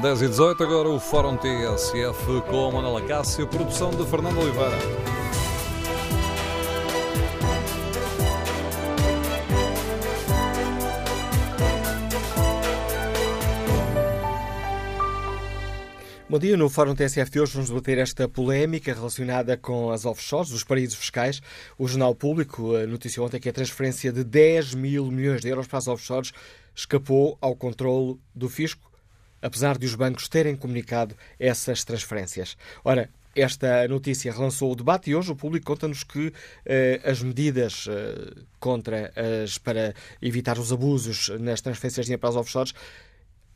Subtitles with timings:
[0.00, 4.78] 10 e 18, agora o Fórum TSF com Manuela Cássio, produção de Fernando Oliveira.
[16.30, 20.50] Bom dia, no Fórum TSF de hoje vamos debater esta polémica relacionada com as offshores,
[20.50, 21.42] os paraísos fiscais.
[21.76, 25.78] O Jornal Público noticiou ontem que a transferência de 10 mil milhões de euros para
[25.78, 26.32] as offshores
[26.74, 28.89] escapou ao controle do fisco,
[29.42, 32.56] apesar de os bancos terem comunicado essas transferências.
[32.84, 36.32] Ora, esta notícia relançou o debate e hoje o público conta-nos que
[36.66, 39.12] eh, as medidas eh, contra
[39.44, 42.74] as, para evitar os abusos nas transferências de dinheiro para as offshores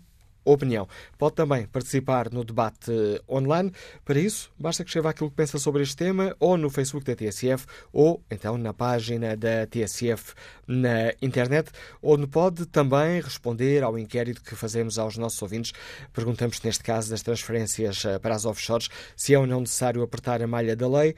[0.52, 0.88] opinião.
[1.18, 2.92] Pode também participar no debate
[3.30, 3.72] online.
[4.06, 7.16] Para isso, basta que escreva aquilo que pensa sobre este tema ou no Facebook da
[7.16, 10.34] TSF ou então na página da TSF
[10.66, 15.74] na internet, onde pode também responder ao inquérito que fazemos aos nossos ouvintes.
[16.14, 20.42] Perguntamos, neste caso, das transferências eh, para as offshores, se é ou não necessário apertar
[20.42, 21.16] a malha da lei.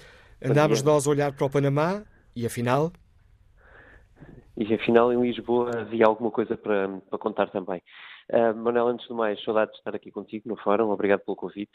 [0.44, 2.02] Andámos nós a olhar para o Panamá,
[2.36, 2.92] e afinal?
[4.58, 7.82] E afinal, em Lisboa havia alguma coisa para, para contar também.
[8.30, 11.72] Uh, Manuel, antes de mais, saudade de estar aqui contigo no fórum, obrigado pelo convite.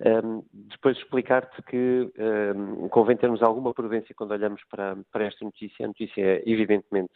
[0.00, 2.12] Um, depois de explicar-te que
[2.54, 5.84] um, convém termos alguma prudência quando olhamos para, para esta notícia.
[5.84, 7.14] A notícia é evidentemente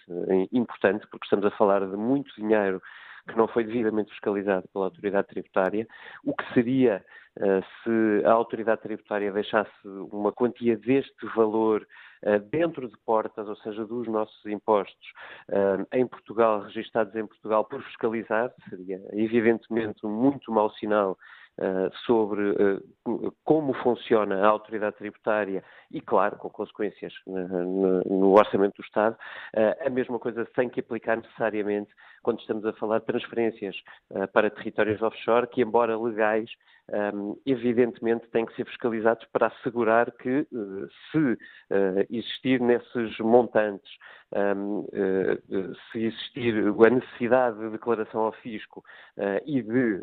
[0.53, 2.81] importante, porque estamos a falar de muito dinheiro
[3.29, 5.87] que não foi devidamente fiscalizado pela autoridade tributária,
[6.25, 7.05] o que seria
[7.39, 11.87] se a autoridade tributária deixasse uma quantia deste valor
[12.25, 15.13] uh, dentro de portas, ou seja, dos nossos impostos
[15.49, 21.17] uh, em Portugal, registados em Portugal por fiscalizar, seria evidentemente muito mau sinal
[22.07, 22.55] sobre
[23.45, 29.15] como funciona a autoridade tributária e, claro, com consequências no orçamento do Estado.
[29.85, 31.91] A mesma coisa sem que aplicar necessariamente
[32.23, 33.77] quando estamos a falar de transferências
[34.33, 36.51] para territórios offshore, que, embora legais,
[37.47, 40.47] evidentemente têm que ser fiscalizados para assegurar que,
[41.11, 41.39] se
[42.11, 43.91] existir nesses montantes,
[45.93, 48.83] se existir a necessidade de declaração ao fisco
[49.45, 50.03] e de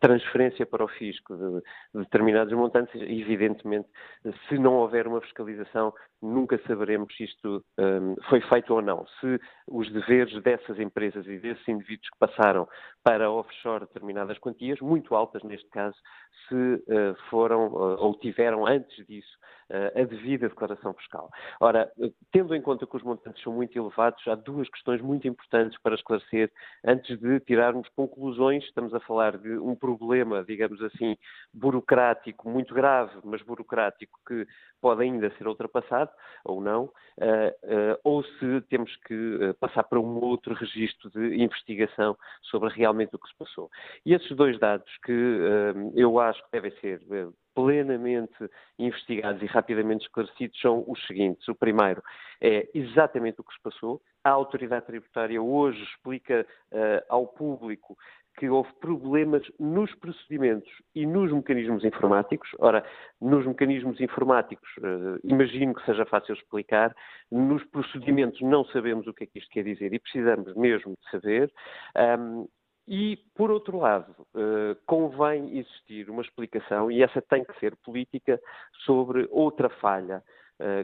[0.00, 1.62] transferência para o fisco de
[2.00, 3.88] determinados montantes, evidentemente,
[4.48, 7.64] se não houver uma fiscalização, nunca saberemos se isto
[8.28, 9.06] foi feito ou não.
[9.20, 12.68] Se os deveres dessas empresas e desses indivíduos que passaram
[13.02, 15.96] para offshore determinadas quantias, muito altas neste caso,
[16.48, 19.38] se uh, foram uh, ou tiveram antes disso
[19.94, 21.30] a devida declaração fiscal.
[21.60, 21.90] Ora,
[22.30, 25.94] tendo em conta que os montantes são muito elevados, há duas questões muito importantes para
[25.94, 26.52] esclarecer
[26.84, 28.64] antes de tirarmos conclusões.
[28.64, 31.16] Estamos a falar de um problema, digamos assim,
[31.54, 34.46] burocrático muito grave, mas burocrático que
[34.80, 36.10] pode ainda ser ultrapassado
[36.44, 36.90] ou não,
[38.04, 43.28] ou se temos que passar para um outro registro de investigação sobre realmente o que
[43.28, 43.70] se passou.
[44.04, 45.12] E esses dois dados que
[45.94, 47.00] eu acho que devem ser
[47.54, 51.46] plenamente investigados e rapidamente esclarecidos são os seguintes.
[51.48, 52.02] O primeiro
[52.40, 54.00] é exatamente o que se passou.
[54.24, 57.96] A autoridade tributária hoje explica uh, ao público
[58.38, 62.48] que houve problemas nos procedimentos e nos mecanismos informáticos.
[62.58, 62.84] Ora,
[63.20, 66.94] nos mecanismos informáticos, uh, imagino que seja fácil explicar,
[67.30, 71.10] nos procedimentos não sabemos o que é que isto quer dizer e precisamos mesmo de
[71.10, 71.52] saber.
[72.18, 72.48] Um,
[72.86, 78.40] e, por outro lado, uh, convém existir uma explicação, e essa tem que ser política,
[78.84, 80.22] sobre outra falha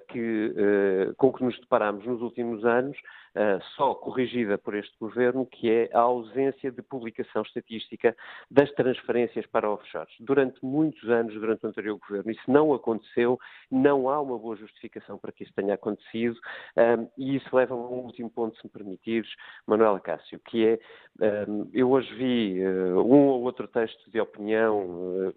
[0.09, 5.47] que, uh, com que nos deparamos nos últimos anos, uh, só corrigida por este governo,
[5.47, 8.17] que é a ausência de publicação estatística
[8.51, 10.13] das transferências para offshores.
[10.21, 13.39] Durante muitos anos, durante o anterior governo, isso não aconteceu,
[13.71, 16.39] não há uma boa justificação para que isso tenha acontecido,
[16.77, 19.29] um, e isso leva a um último ponto, se me permitires,
[19.67, 25.33] Manuela Cássio, que é, um, eu hoje vi um ou outro texto de opinião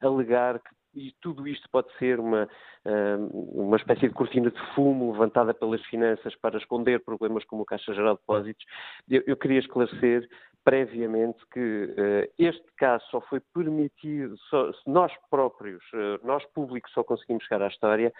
[0.00, 2.48] alegar que e tudo isto pode ser uma,
[3.22, 7.94] uma espécie de cortina de fumo levantada pelas finanças para esconder problemas como o Caixa
[7.94, 8.64] Geral de Depósitos.
[9.08, 10.28] Eu, eu queria esclarecer
[10.64, 17.04] previamente que uh, este caso só foi permitido, só, nós próprios, uh, nós públicos, só
[17.04, 18.12] conseguimos chegar à história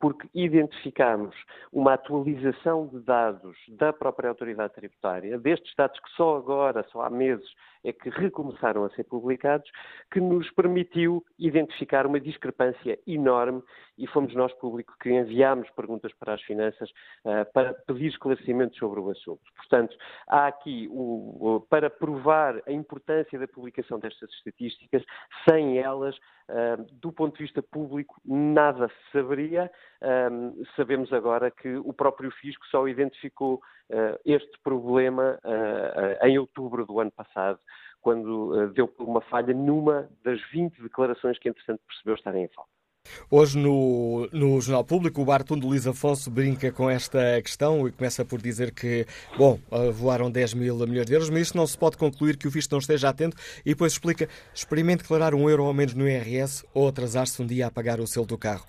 [0.00, 1.36] porque identificamos
[1.70, 7.10] uma atualização de dados da própria autoridade tributária, destes dados que só agora, só há
[7.10, 7.46] meses,
[7.84, 9.70] é que recomeçaram a ser publicados,
[10.10, 13.62] que nos permitiu identificar uma discrepância enorme
[13.96, 16.90] e fomos nós, público, que enviámos perguntas para as finanças
[17.24, 19.42] uh, para pedir esclarecimentos sobre o assunto.
[19.56, 25.02] Portanto, há aqui, o, o, para provar a importância da publicação destas estatísticas,
[25.48, 29.70] sem elas, uh, do ponto de vista público, nada se saberia.
[30.02, 33.60] Uh, sabemos agora que o próprio Fisco só identificou
[34.24, 35.36] este problema
[36.22, 37.58] em outubro do ano passado
[38.00, 42.70] quando deu uma falha numa das 20 declarações que, entretanto, percebeu estarem em falta.
[43.30, 48.24] Hoje, no, no Jornal Público, o Bartundo Luís Afonso brinca com esta questão e começa
[48.24, 49.06] por dizer que,
[49.38, 49.58] bom,
[49.92, 52.72] voaram 10 mil milhões de euros, mas isto não se pode concluir que o visto
[52.72, 56.88] não esteja atento e depois explica: experimente declarar um euro ao menos no IRS ou
[56.88, 58.66] atrasar-se um dia a pagar o selo do carro.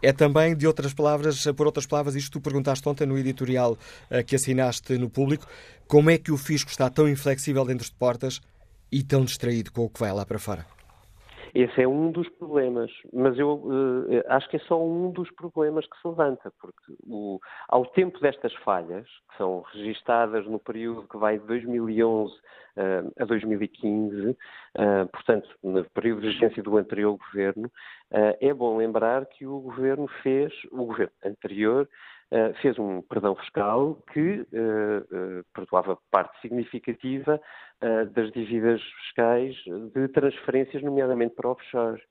[0.00, 3.76] É também, de outras palavras, por outras palavras, isto tu perguntaste ontem no editorial
[4.08, 5.46] eh, que assinaste no público,
[5.88, 8.40] como é que o fisco está tão inflexível dentro de portas
[8.92, 10.77] e tão distraído com o que vai lá para fora?
[11.58, 15.84] Esse é um dos problemas, mas eu uh, acho que é só um dos problemas
[15.88, 21.16] que se levanta, porque o, ao tempo destas falhas, que são registadas no período que
[21.16, 22.38] vai de 2011 uh,
[22.76, 24.36] eh, a 2015, uh,
[25.10, 27.68] portanto, no período de vigência do anterior governo,
[28.40, 31.88] é bom lembrar que o governo fez, o governo anterior,
[32.30, 37.40] Uh, fez um perdão fiscal que uh, uh, perdoava parte significativa
[38.12, 39.54] das dívidas fiscais
[39.94, 42.02] de transferências, nomeadamente para offshore.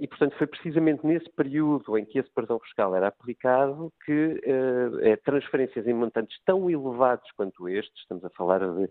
[0.00, 5.22] E, portanto, foi precisamente nesse período em que esse perdão fiscal era aplicado que uh,
[5.22, 8.88] transferências em montantes tão elevados quanto estes, estamos a falar de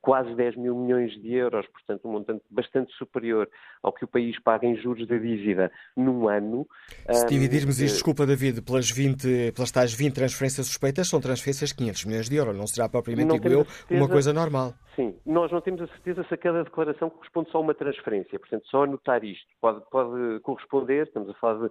[0.00, 3.48] quase 10 mil milhões de euros, portanto, um montante bastante superior
[3.80, 6.66] ao que o país paga em juros da dívida num ano.
[7.12, 11.76] Se dividirmos isto, desculpa, David, pelas, 20, pelas tais 20 transferências suspeitas, são transferências de
[11.76, 14.74] 500 milhões de euros, não será propriamente, digo eu, uma coisa normal.
[14.96, 18.38] Sim, nós não temos a certeza se a cada declaração corresponde só a uma transferência,
[18.38, 19.46] portanto, só anotar isto.
[19.58, 21.68] Pode, pode corresponder, estamos a falar de uh,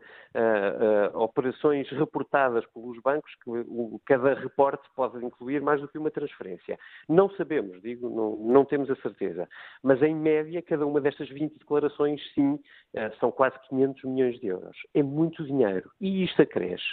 [1.15, 6.09] uh, operações reportadas pelos bancos, que o, cada reporte pode incluir mais do que uma
[6.09, 6.79] transferência.
[7.07, 9.47] Não sabemos, digo, não, não temos a certeza.
[9.83, 14.47] Mas, em média, cada uma destas 20 declarações, sim, uh, são quase 500 milhões de
[14.47, 14.77] euros.
[14.95, 15.91] É muito dinheiro.
[16.01, 16.83] E isto acresce.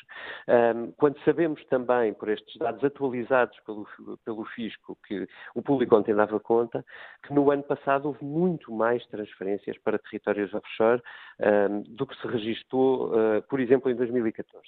[0.46, 3.86] Um, quando sabemos também, por estes dados atualizados pelo,
[4.24, 6.84] pelo Fisco, que o público ontem dava conta
[7.26, 11.02] que no ano passado houve muito mais transferências para territórios offshore
[11.40, 14.64] um, do que se registrou, uh, por exemplo, em 2014.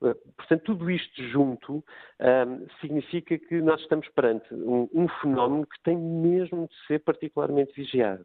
[0.00, 1.84] Uh, portanto, tudo isto junto
[2.20, 7.72] um, significa que nós estamos perante um, um, fenómeno que tem mesmo de ser particularmente
[7.74, 8.24] vigiado.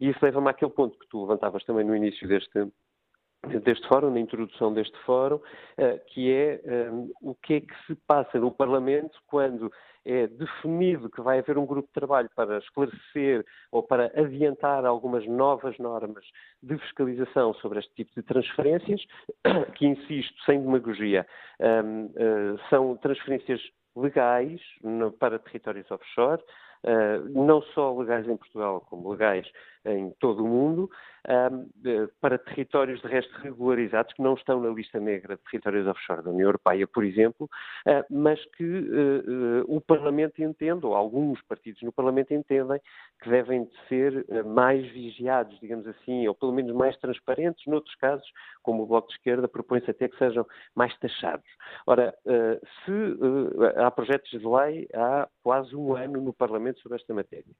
[0.00, 2.66] E isso leva-me àquele ponto que tu levantavas também no início deste,
[3.64, 6.60] deste fórum, na introdução deste fórum, uh, que é
[6.90, 9.70] um, o que é que se passa no Parlamento quando
[10.06, 15.26] é definido que vai haver um grupo de trabalho para esclarecer ou para adiantar algumas
[15.26, 16.24] novas normas
[16.62, 19.04] de fiscalização sobre este tipo de transferências,
[19.74, 21.26] que, insisto, sem demagogia,
[21.60, 23.60] uh, eh, são transferências
[23.96, 24.60] legais
[25.18, 26.40] para territórios offshore,
[26.84, 29.50] uh, não só legais em Portugal, como legais
[29.84, 30.88] em todo o mundo,
[32.20, 36.30] para territórios de resto regularizados que não estão na lista negra de territórios offshore da
[36.30, 37.48] União Europeia, por exemplo,
[38.10, 38.88] mas que
[39.66, 42.80] o Parlamento entende, ou alguns partidos no Parlamento entendem,
[43.22, 47.66] que devem ser mais vigiados, digamos assim, ou pelo menos mais transparentes.
[47.66, 48.26] Noutros casos,
[48.62, 51.46] como o Bloco de Esquerda, propõe-se até que sejam mais taxados.
[51.86, 52.14] Ora,
[52.84, 52.92] se
[53.76, 57.52] há projetos de lei há quase um ano no Parlamento sobre esta matéria.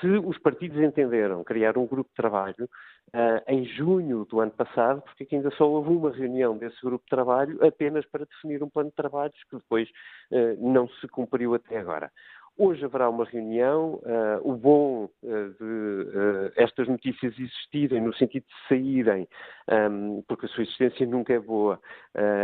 [0.00, 2.68] Se os partidos entenderam criar um grupo de trabalho
[3.12, 7.10] uh, em junho do ano passado, porque ainda só houve uma reunião desse grupo de
[7.10, 9.88] trabalho apenas para definir um plano de trabalhos que depois
[10.30, 12.10] uh, não se cumpriu até agora.
[12.56, 13.94] Hoje haverá uma reunião.
[14.04, 19.26] Uh, o bom uh, de uh, estas notícias existirem, no sentido de saírem,
[19.90, 21.80] um, porque a sua existência nunca é boa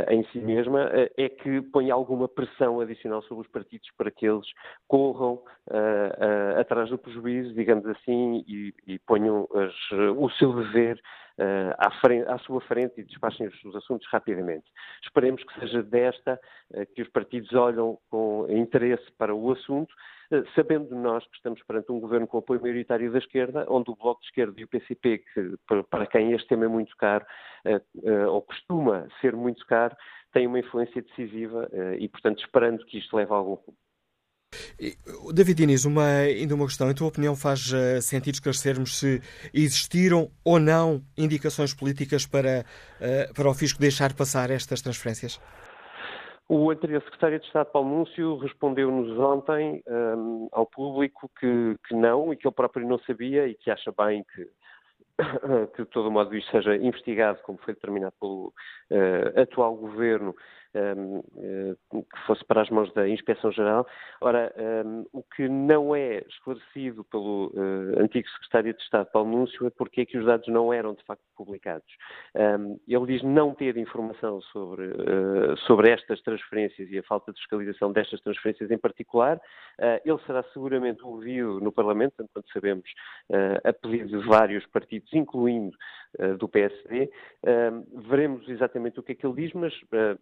[0.09, 4.47] em si mesma, é que põe alguma pressão adicional sobre os partidos para que eles
[4.89, 5.41] corram
[6.59, 9.73] atrás do prejuízo, digamos assim, e, e ponham as,
[10.17, 11.01] o seu dever
[11.41, 14.67] uh, à, frente, à, sua frente e despachem os, os, assuntos rapidamente.
[15.03, 16.39] Esperemos que seja desta
[16.73, 19.93] uh, que os partidos olham com interesse para o assunto,
[20.33, 23.97] uh, sabendo nós que estamos perante um governo com apoio maioritário da esquerda, onde o
[23.97, 25.57] Bloco de Esquerda e o PCP, que,
[25.89, 27.25] para quem este tema é muito caro,
[28.29, 29.97] ou costuma ser muito caro,
[30.33, 31.69] têm uma influência decisiva
[31.99, 33.57] e, portanto, esperando que isto leve a algum
[35.33, 36.91] David Inês, uma, ainda uma questão.
[36.91, 39.21] Em tua opinião, faz uh, sentido esclarecermos se
[39.55, 42.65] existiram ou não indicações políticas para,
[43.01, 45.41] uh, para o Fisco deixar passar estas transferências?
[46.49, 52.33] O anterior secretário de Estado, Paulo Múncio, respondeu-nos ontem um, ao público que, que não
[52.33, 54.49] e que ele próprio não sabia e que acha bem que,
[55.77, 58.53] que de todo modo isto seja investigado, como foi determinado pelo
[58.91, 63.87] uh, atual governo, eh, que fosse para as mãos da Inspeção-Geral.
[64.21, 64.53] Ora,
[65.13, 70.03] o que não é esclarecido pelo uh, antigo secretário de Estado, Paulo Núncio, é porque
[70.03, 71.89] é que os dados não eram de facto publicados.
[72.87, 77.93] Ele diz não ter informação sobre, uh, sobre estas transferências e a falta de fiscalização
[77.93, 79.41] destas transferências em particular.
[80.05, 82.85] Ele será seguramente ouvido no Parlamento, tanto quanto sabemos,
[83.65, 85.77] a pedido de vários partidos, incluindo
[86.39, 87.11] do PSD.
[88.09, 89.73] veremos exatamente o que é que ele diz, mas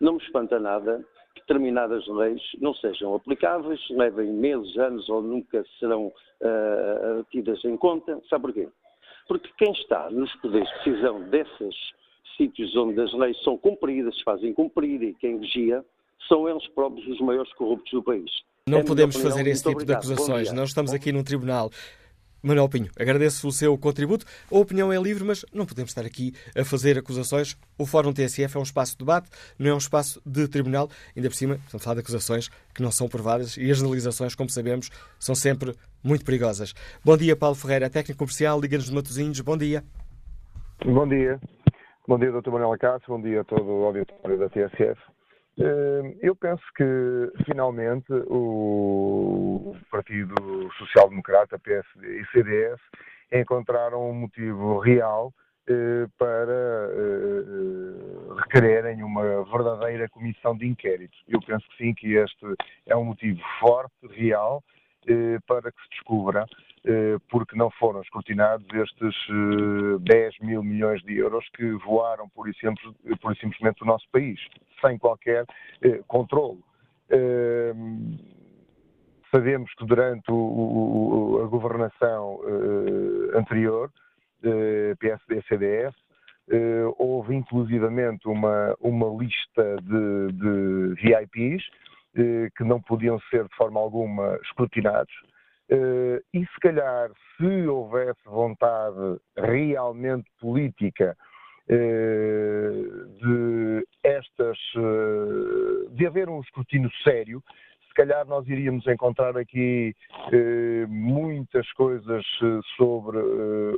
[0.00, 1.04] Não me espanta nada
[1.46, 8.20] determinadas leis não sejam aplicáveis, levem meses, anos ou nunca serão uh, tidas em conta.
[8.28, 8.68] Sabe porquê?
[9.28, 11.74] Porque quem está nos poderes de decisão desses
[12.36, 15.84] sítios onde as leis são cumpridas, se fazem cumprir e quem vigia,
[16.28, 18.30] são eles próprios os maiores corruptos do país.
[18.66, 20.02] Não é podemos opinião, fazer esse tipo obrigado.
[20.02, 20.52] de acusações.
[20.52, 21.70] Nós estamos aqui num tribunal.
[22.44, 24.26] Manuel Pinho, agradeço o seu contributo.
[24.52, 27.56] A opinião é livre, mas não podemos estar aqui a fazer acusações.
[27.78, 30.90] O Fórum TSF é um espaço de debate, não é um espaço de tribunal.
[31.16, 34.34] Ainda por cima, estamos a falar de acusações que não são provadas e as generalizações,
[34.34, 36.74] como sabemos, são sempre muito perigosas.
[37.02, 39.40] Bom dia, Paulo Ferreira, técnico comercial, Liga-nos de Matosinhos.
[39.40, 39.82] Bom dia.
[40.84, 41.40] Bom dia.
[42.06, 42.50] Bom dia, Dr.
[42.50, 43.08] Manuel Cássio.
[43.08, 45.00] Bom dia a todo o auditório da TSF.
[45.58, 50.34] Eh, eu penso que, finalmente, o Partido
[50.78, 52.80] Social Democrata, PSD e CDS
[53.32, 55.32] encontraram um motivo real
[55.68, 61.16] eh, para eh, requererem uma verdadeira comissão de inquérito.
[61.28, 62.46] Eu penso que sim, que este
[62.86, 64.62] é um motivo forte, real,
[65.46, 66.46] para que se descubra
[67.30, 69.14] porque não foram escrutinados estes
[70.00, 74.38] 10 mil milhões de euros que voaram por e, e simplesmente do nosso país,
[74.80, 75.46] sem qualquer
[76.06, 76.62] controle.
[79.34, 82.40] Sabemos que durante a governação
[83.34, 83.90] anterior,
[84.98, 85.94] PSD-CDS,
[86.98, 91.64] houve inclusivamente uma, uma lista de, de VIPs
[92.56, 95.12] que não podiam ser de forma alguma escrutinados.
[95.70, 101.16] Uh, e se calhar, se houvesse vontade realmente política
[101.70, 104.58] uh, de estas,
[105.92, 107.42] de haver um escrutínio sério,
[107.88, 109.94] se calhar nós iríamos encontrar aqui
[110.88, 112.26] muitas coisas
[112.76, 113.16] sobre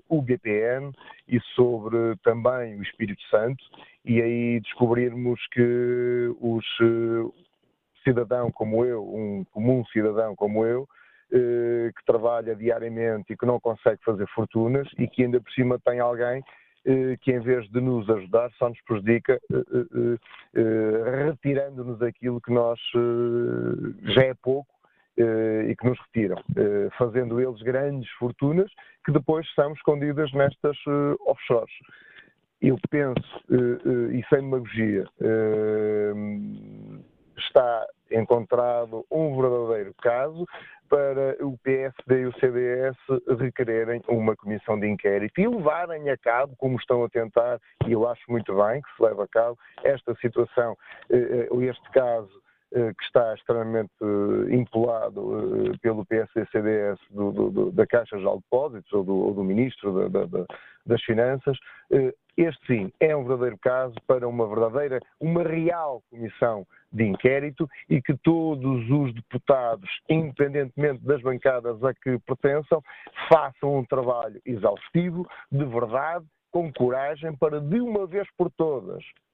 [0.08, 0.90] o BPN
[1.28, 3.62] e sobre também o Espírito Santo,
[4.04, 6.64] e aí descobrirmos que os
[8.06, 10.86] cidadão como eu, um comum cidadão como eu,
[11.32, 15.76] eh, que trabalha diariamente e que não consegue fazer fortunas e que ainda por cima
[15.76, 16.40] tem alguém
[16.84, 22.78] eh, que em vez de nos ajudar só nos prejudica eh, retirando-nos aquilo que nós
[24.04, 24.72] já é pouco
[25.18, 26.36] e que nos retiram,
[26.98, 28.70] fazendo eles grandes fortunas
[29.04, 30.76] que depois são escondidas nestas
[31.26, 31.74] offshores.
[32.60, 33.44] Eu penso,
[34.12, 35.08] e sem demagogia,
[37.46, 40.46] está encontrado um verdadeiro caso
[40.88, 42.96] para o PSD e o CDS
[43.40, 48.08] requererem uma comissão de inquérito e levarem a cabo, como estão a tentar, e eu
[48.08, 50.76] acho muito bem que se leve a cabo, esta situação,
[51.10, 53.92] eh, eh, este caso que está extremamente
[54.50, 56.98] impulado pelo PSD-CDS
[57.72, 60.44] da Caixa de Depósitos ou do, ou do Ministro da, da,
[60.84, 61.56] das Finanças,
[62.36, 68.02] este sim é um verdadeiro caso para uma verdadeira, uma real comissão de inquérito e
[68.02, 72.82] que todos os deputados, independentemente das bancadas a que pertençam,
[73.28, 79.25] façam um trabalho exaustivo, de verdade, com coragem, para de uma vez por todas eh,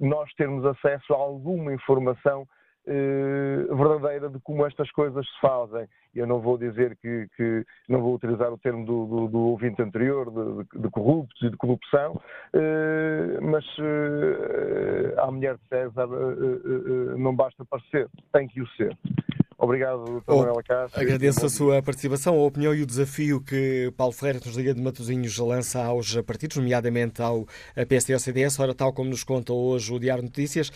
[0.00, 2.46] nós termos acesso a alguma informação
[2.86, 5.88] eh, verdadeira de como estas coisas se fazem.
[6.14, 9.80] Eu não vou dizer que, que não vou utilizar o termo do, do, do ouvinte
[9.80, 12.20] anterior, de, de, corruptos e de corrupção,
[12.52, 16.06] eh, mas eh, à mulher de César
[17.16, 18.94] não basta parecer, tem que o ser.
[19.64, 20.22] Obrigado, Dr.
[20.26, 21.00] Oh, Manuela Castro.
[21.00, 24.82] Agradeço a sua participação, a opinião e o desafio que Paulo Ferreira, nos Liga de
[24.82, 27.46] Matosinhos, lança aos partidos, nomeadamente ao
[27.88, 28.60] PSD e ao CDS.
[28.60, 30.70] Ora, tal como nos conta hoje o Diário Notícias,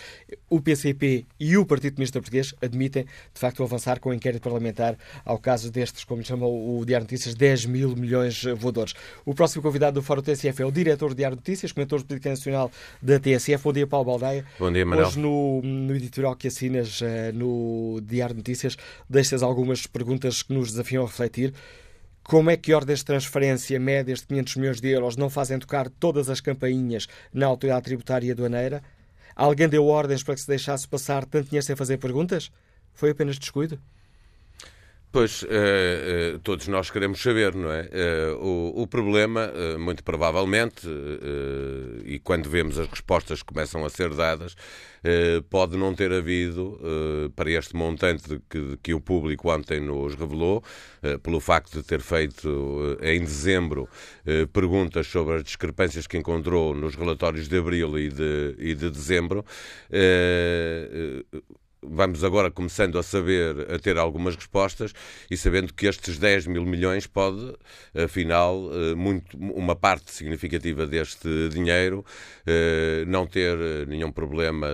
[0.48, 4.96] o PCP e o Partido Comunista Português admitem, de facto, avançar com o inquérito parlamentar
[5.22, 8.94] ao caso destes, como chama o Diário Notícias, 10 mil milhões voadores.
[9.26, 12.30] O próximo convidado do Fórum TSF é o diretor do Diário Notícias, comentor de política
[12.30, 12.70] nacional
[13.02, 13.62] da TSF.
[13.62, 14.46] Bom dia, Paulo Baldeia.
[14.58, 15.08] Bom dia, Manuel.
[15.08, 18.77] Hoje, no, no editorial que assinas uh, no Diário Notícias,
[19.08, 21.52] deixas algumas perguntas que nos desafiam a refletir.
[22.22, 25.88] Como é que ordens de transferência médias de 500 milhões de euros não fazem tocar
[25.88, 28.82] todas as campainhas na autoridade tributária e aduaneira?
[29.34, 32.50] Alguém deu ordens para que se deixasse passar tanto dinheiro sem fazer perguntas?
[32.92, 33.80] Foi apenas descuido?
[35.10, 37.82] Pois, uh, uh, todos nós queremos saber, não é?
[37.82, 40.86] Uh, o, o, problema, muito provavelmente,
[42.04, 44.54] e quando vemos as respostas que começam a ser dadas,
[45.48, 46.78] pode não ter havido,
[47.34, 50.62] para este montante que, que, o público ontem nos revelou,
[51.22, 53.88] pelo facto de ter feito em dezembro
[54.52, 59.44] perguntas sobre as discrepâncias que encontrou nos relatórios de abril e de, e de dezembro
[61.82, 64.92] vamos agora começando a saber, a ter algumas respostas
[65.30, 67.54] e sabendo que estes 10 mil milhões pode,
[67.94, 72.04] afinal, eh, muito, uma parte significativa deste dinheiro
[72.46, 74.68] eh, não ter nenhum problema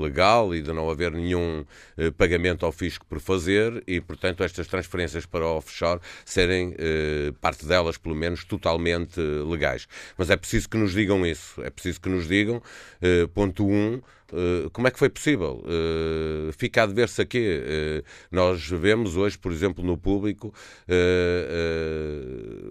[0.00, 1.64] legal e de não haver nenhum
[1.96, 6.74] eh, pagamento ao fisco por fazer e, portanto, estas transferências para o offshore serem,
[7.40, 9.86] parte delas, pelo menos, totalmente legais.
[10.16, 12.62] Mas é preciso que nos digam isso, é preciso que nos digam,
[13.34, 15.62] ponto 1, um, eh, como é que foi possível?
[15.64, 17.62] Uh, fica a dever-se a quê?
[18.02, 20.52] Uh, nós vemos hoje, por exemplo, no público,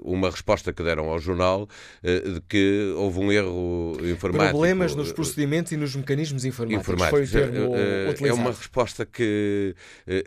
[0.03, 1.67] uma resposta que deram ao jornal
[2.03, 4.51] de que houve um erro informático.
[4.51, 6.87] Problemas nos procedimentos e nos mecanismos informáticos.
[6.87, 7.31] informáticos.
[7.31, 9.75] Foi o termo é uma resposta que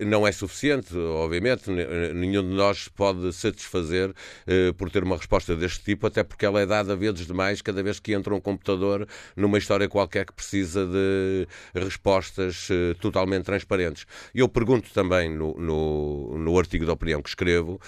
[0.05, 1.71] não é suficiente, obviamente.
[2.15, 4.13] Nenhum de nós pode satisfazer
[4.77, 7.99] por ter uma resposta deste tipo, até porque ela é dada vezes demais cada vez
[7.99, 11.18] que entra um computador numa história qualquer que precisa de
[11.75, 12.69] respostas
[13.01, 14.07] totalmente transparentes.
[14.35, 17.81] Eu pergunto também no, no, no artigo de opinião que escrevo,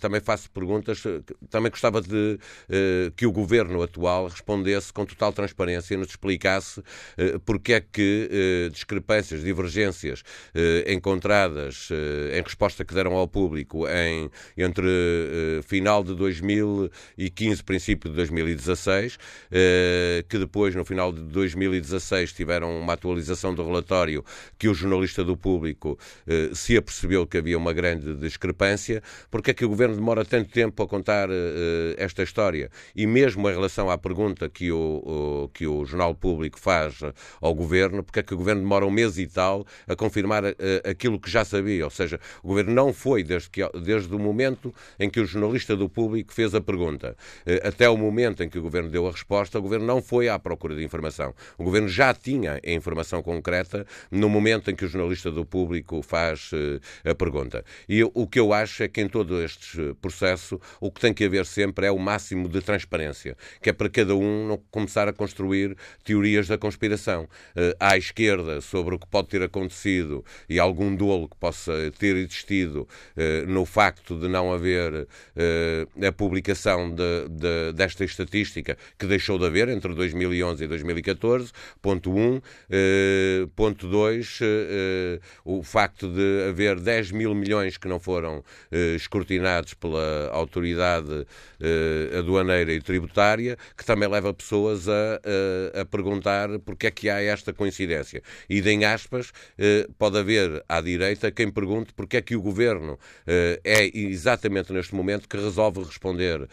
[0.00, 1.02] também faço perguntas,
[1.50, 2.38] também gostava de
[3.16, 6.82] que o governo atual respondesse com total transparência, nos explicasse
[7.44, 10.22] porque é que discrepâncias, divergências
[10.86, 11.88] encontradas
[12.32, 19.18] em resposta que deram ao público em, entre final de 2015 princípio de 2016,
[19.50, 24.24] eh, que depois, no final de 2016, tiveram uma atualização do relatório
[24.58, 29.02] que o jornalista do público eh, se apercebeu que havia uma grande discrepância.
[29.30, 32.70] Porque é que o Governo demora tanto tempo a contar eh, esta história?
[32.94, 37.00] E mesmo em relação à pergunta que o, que o Jornal Público faz
[37.40, 40.42] ao Governo, porque é que o Governo demora um mês e tal a confirmar
[40.88, 41.84] aquilo que já sabia?
[41.84, 45.76] Ou seja, o Governo não foi desde, que, desde o momento em que o jornalista
[45.76, 47.16] do Público fez a pergunta
[47.62, 50.38] até o momento em que o Governo deu a resposta, o Governo não foi à
[50.38, 51.34] procura de informação.
[51.58, 56.02] O Governo já tinha a informação concreta no momento em que o jornalista do público
[56.02, 57.64] faz uh, a pergunta.
[57.88, 61.14] E o que eu acho é que em todo este eh, processo o que tem
[61.14, 65.08] que haver sempre é o máximo de transparência, que é para cada um não começar
[65.08, 67.24] a construir teorias da conspiração.
[67.24, 72.16] Uh, à esquerda, sobre o que pode ter acontecido e algum dolo que possa ter
[72.16, 72.88] existido
[73.46, 75.06] no facto de não haver
[76.06, 81.52] a publicação de, de, desta estatística que deixou de haver entre 2011 e 2014,
[81.94, 82.18] ponto 1.
[82.18, 82.36] Um.
[82.36, 88.42] Uh, ponto 2, uh, eh, o facto de haver 10 mil milhões que não foram
[88.96, 91.26] escrutinados pela autoridade
[92.18, 95.20] aduaneira e tributária, que também leva pessoas a,
[95.74, 98.22] a, a, perguntar porque é que há esta coincidência.
[98.48, 99.32] E, em aspas,
[99.98, 105.28] pode haver à direita quem pergunte porque é que o governo é exatamente neste momento
[105.28, 106.48] que resolve responder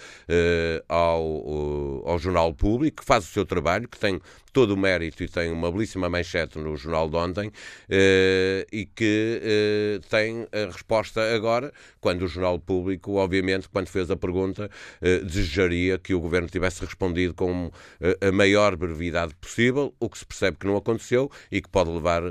[0.88, 4.20] ao, ao Jornal Público, que faz o seu trabalho, que tem
[4.54, 7.52] todo o mérito e tem uma belíssima manchete no jornal de ontem
[7.90, 14.12] eh, e que eh, tem a resposta agora, quando o Jornal Público, obviamente, quando fez
[14.12, 14.70] a pergunta,
[15.02, 17.72] eh, desejaria que o Governo tivesse respondido com
[18.22, 22.22] a maior brevidade possível, o que se percebe que não aconteceu e que pode levar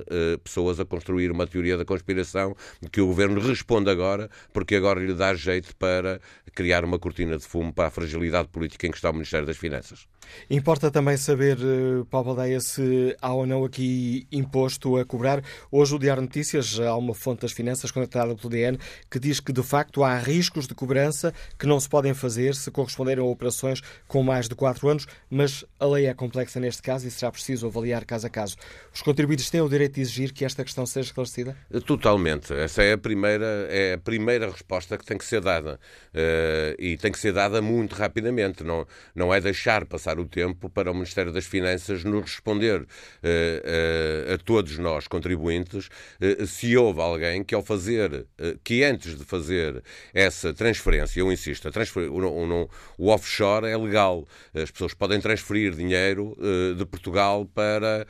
[0.43, 5.01] pessoas a construir uma teoria da conspiração de que o Governo responde agora, porque agora
[5.01, 6.21] lhe dá jeito para
[6.55, 9.57] criar uma cortina de fumo para a fragilidade política em que está o Ministério das
[9.57, 10.07] Finanças.
[10.49, 15.43] Importa também saber, eh, Paulo Baldeia, se há ou não aqui imposto a cobrar.
[15.71, 18.79] Hoje o Diário Notícias, há uma fonte das finanças conectada pelo DN,
[19.11, 22.71] que diz que de facto há riscos de cobrança que não se podem fazer se
[22.71, 27.07] corresponderem a operações com mais de 4 anos, mas a lei é complexa neste caso
[27.07, 28.57] e será preciso avaliar caso a caso.
[28.93, 31.57] Os contribuintes têm o direito de exigir que esta questão seja esclarecida?
[31.87, 32.53] Totalmente.
[32.53, 35.79] Essa é a primeira, é a primeira resposta que tem que ser dada.
[36.15, 38.65] Uh, e tem que ser dada muito rapidamente.
[38.65, 42.85] Não, não é deixar passar o tempo para o Ministério das Finanças nos responder uh,
[42.85, 45.89] uh, a todos nós, contribuintes,
[46.21, 48.27] uh, se houve alguém que ao fazer,
[48.65, 52.69] que antes de fazer essa transferência, eu insisto, transfer, o,
[52.99, 54.27] o, offshore é legal.
[54.55, 56.37] As pessoas podem transferir dinheiro
[56.77, 58.07] de Portugal para,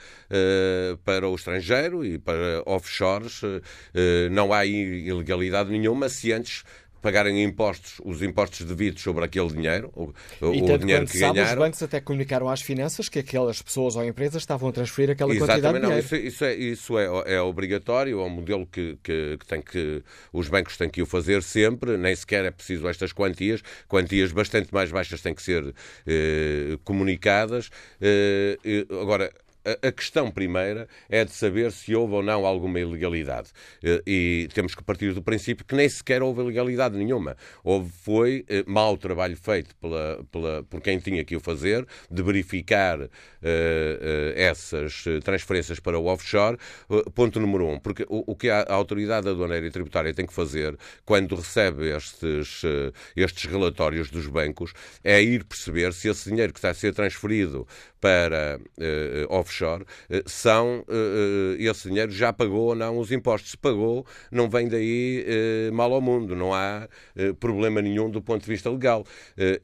[1.04, 3.40] para o estrangeiro e para offshores.
[4.30, 6.64] não há ilegalidade nenhuma se antes
[7.00, 10.12] pagarem impostos, os impostos devidos sobre aquele dinheiro, o,
[10.52, 11.52] e o dinheiro que sabe, ganharam.
[11.52, 15.34] Os bancos até comunicaram às finanças que aquelas pessoas ou empresas estavam a transferir aquela
[15.34, 16.26] Exatamente, quantidade não, de dinheiro.
[16.26, 20.02] Isso, isso, é, isso é, é obrigatório, é um modelo que, que, que, tem que
[20.32, 24.72] os bancos têm que o fazer sempre, nem sequer é preciso estas quantias, quantias bastante
[24.72, 25.74] mais baixas têm que ser
[26.06, 27.70] eh, comunicadas.
[28.00, 28.58] Eh,
[28.90, 29.32] agora,
[29.82, 33.50] a questão primeira é de saber se houve ou não alguma ilegalidade.
[33.82, 37.36] Eh, e temos que partir do princípio que nem sequer houve ilegalidade nenhuma.
[37.62, 42.22] Houve, foi eh, mau trabalho feito pela, pela, por quem tinha que o fazer, de
[42.22, 43.08] verificar uh,
[44.34, 46.56] essas transferências para o offshore.
[47.14, 50.76] Ponto número um, porque o, o, que a, autoridade aduaneira e tributária tem que fazer
[51.04, 52.62] quando recebe estes,
[53.16, 54.72] estes relatórios dos bancos
[55.04, 57.66] é ir perceber se esse dinheiro que está a ser transferido
[58.00, 58.58] para
[59.28, 63.52] offshore offshore, eh, são, eh, eh, esse dinheiro já pagou ou não os impostos.
[63.52, 65.24] Se pagou, não vem daí
[65.72, 66.88] mal ao mundo, não há
[67.38, 69.04] problema nenhum do ponto de vista legal.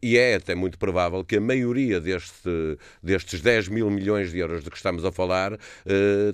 [0.02, 4.64] E é até muito provável que a maioria deste, destes 10 mil milhões de euros
[4.64, 5.58] de que estamos a falar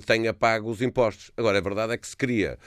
[0.05, 1.31] tenha pago os impostos.
[1.37, 2.57] Agora, a verdade é que se cria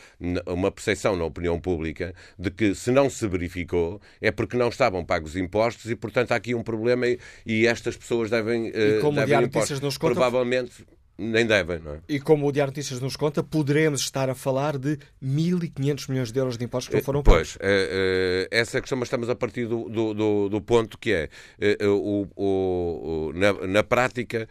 [0.47, 5.05] uma percepção na opinião pública de que se não se verificou é porque não estavam
[5.05, 9.01] pagos os impostos e, portanto, há aqui um problema e, e estas pessoas devem, e
[9.01, 9.81] como devem impostos.
[9.81, 10.86] Nos conta, provavelmente
[11.19, 12.01] Nem devem, não é?
[12.09, 16.39] E como o Diário Notícias nos conta, poderemos estar a falar de 1.500 milhões de
[16.39, 17.57] euros de impostos que não foram pagos.
[17.57, 20.61] Pois, é, é, essa é a questão, mas estamos a partir do, do, do, do
[20.61, 24.47] ponto que é, é o, o, na, na, prática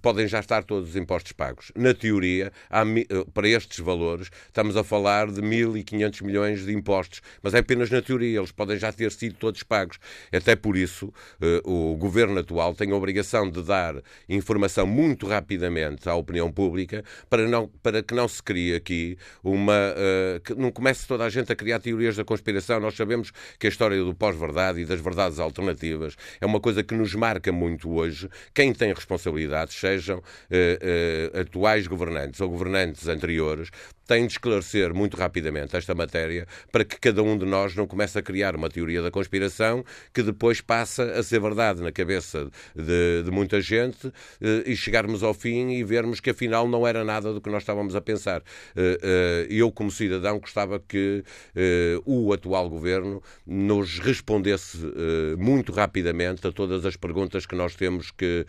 [0.00, 1.72] podem já estar todos os impostos pagos.
[1.76, 2.84] Na teoria, há,
[3.34, 8.00] para estes valores, estamos a falar de 1.500 milhões de impostos, mas é apenas na
[8.00, 9.98] teoria, eles podem já ter sido todos pagos.
[10.32, 11.12] Até por isso,
[11.64, 13.96] o governo atual tem a obrigação de dar
[14.28, 19.72] informação muito rapidamente à opinião pública para, não, para que não se crie aqui uma.
[19.72, 22.78] Uh, que não comece toda a gente a criar teorias da conspiração.
[22.80, 26.94] Nós sabemos que a história do pós-verdade e das verdades alternativas é uma coisa que
[26.94, 28.28] nos marca muito hoje.
[28.54, 33.70] Quem tem responsabilidades, sejam uh, uh, atuais governantes ou governantes anteriores,
[34.08, 38.18] tem de esclarecer muito rapidamente esta matéria para que cada um de nós não comece
[38.18, 43.22] a criar uma teoria da conspiração que depois passa a ser verdade na cabeça de,
[43.22, 47.34] de muita gente eh, e chegarmos ao fim e vermos que afinal não era nada
[47.34, 48.42] do que nós estávamos a pensar.
[48.74, 51.22] Eh, eh, eu, como cidadão, gostava que
[52.06, 54.78] o atual governo nos respondesse
[55.36, 58.46] muito rapidamente a todas as perguntas que nós temos que,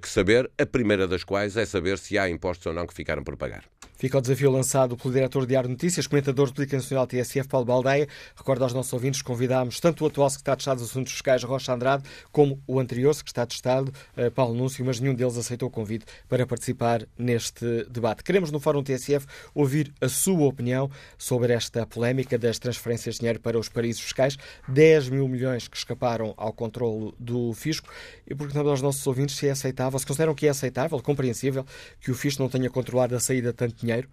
[0.00, 3.24] que saber, a primeira das quais é saber se há impostos ou não que ficaram
[3.24, 3.64] por pagar.
[4.02, 7.66] Fica o desafio lançado pelo diretor do Diário Notícias, comentador de Política Nacional TSF, Paulo
[7.66, 8.08] Baldeia.
[8.36, 11.72] Recordo aos nossos ouvintes convidámos tanto o atual secretário de Estado dos Assuntos Fiscais, Rocha
[11.72, 15.70] Andrade, como o anterior secretário de Estado, eh, Paulo Núncio, mas nenhum deles aceitou o
[15.70, 18.22] convite para participar neste debate.
[18.22, 23.40] Queremos, no Fórum TSF, ouvir a sua opinião sobre esta polémica das transferências de dinheiro
[23.40, 24.36] para os paraísos fiscais,
[24.68, 27.88] 10 mil milhões que escaparam ao controle do fisco,
[28.26, 31.64] e perguntamos aos nossos ouvintes se é aceitável, se consideram que é aceitável, compreensível,
[32.00, 34.08] que o fisco não tenha controlado a saída de tanto dinheiro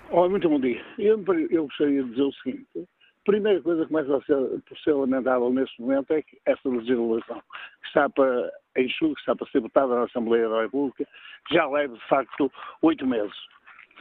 [0.10, 0.82] Olá, muito bom dia.
[0.98, 1.22] Eu,
[1.52, 2.88] eu gostaria de dizer o seguinte
[3.28, 7.42] primeira coisa que começa a ser, por ser lamentável neste momento é que essa legislação
[7.82, 8.54] que está para,
[8.98, 11.06] julho, que está para ser votada na Assembleia da República,
[11.52, 12.50] já leva de facto
[12.82, 13.36] oito meses.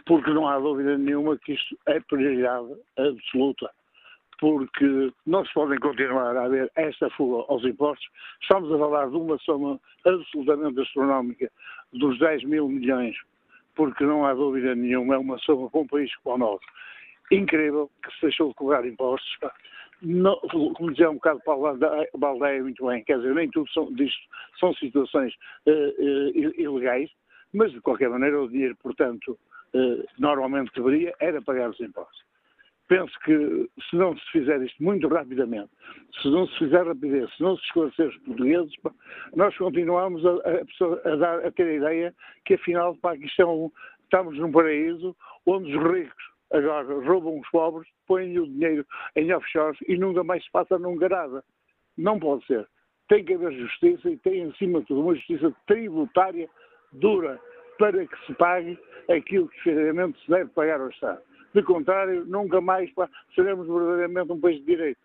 [0.06, 3.68] Porque não há dúvida nenhuma que isto é prioridade absoluta.
[4.38, 8.06] Porque não se podem continuar a haver esta fuga aos impostos.
[8.40, 11.50] Estamos a falar de uma soma absolutamente astronómica
[11.92, 13.16] dos 10 mil milhões,
[13.74, 16.66] porque não há dúvida nenhuma, é uma soma com um país como o nosso
[17.30, 19.38] incrível que se deixou de cobrar impostos.
[20.02, 20.36] Não,
[20.74, 21.78] como dizia um bocado Paulo
[22.18, 24.20] Baldeia muito bem, quer dizer, nem tudo são, disto
[24.60, 25.32] são situações
[25.66, 27.10] uh, uh, ilegais,
[27.54, 29.38] mas de qualquer maneira o dinheiro, portanto,
[29.74, 32.26] uh, normalmente deveria era pagar os impostos.
[32.88, 35.70] Penso que se não se fizer isto muito rapidamente,
[36.20, 38.72] se não se fizer rapidez, se não se esclarecer os portugueses,
[39.34, 43.44] nós continuamos a, a, a, dar, a ter a ideia que afinal pá, que é
[44.04, 49.78] estamos num paraíso onde os ricos agora roubam os pobres, põem o dinheiro em offshores
[49.88, 51.42] e nunca mais se passa num garada.
[51.96, 52.66] Não pode ser.
[53.08, 56.48] Tem que haver justiça e tem, acima de tudo, uma justiça tributária
[56.92, 57.40] dura
[57.78, 58.78] para que se pague
[59.08, 61.20] aquilo que efetivamente se deve pagar ao Estado.
[61.54, 62.90] De contrário, nunca mais
[63.34, 65.00] seremos verdadeiramente um país de direito.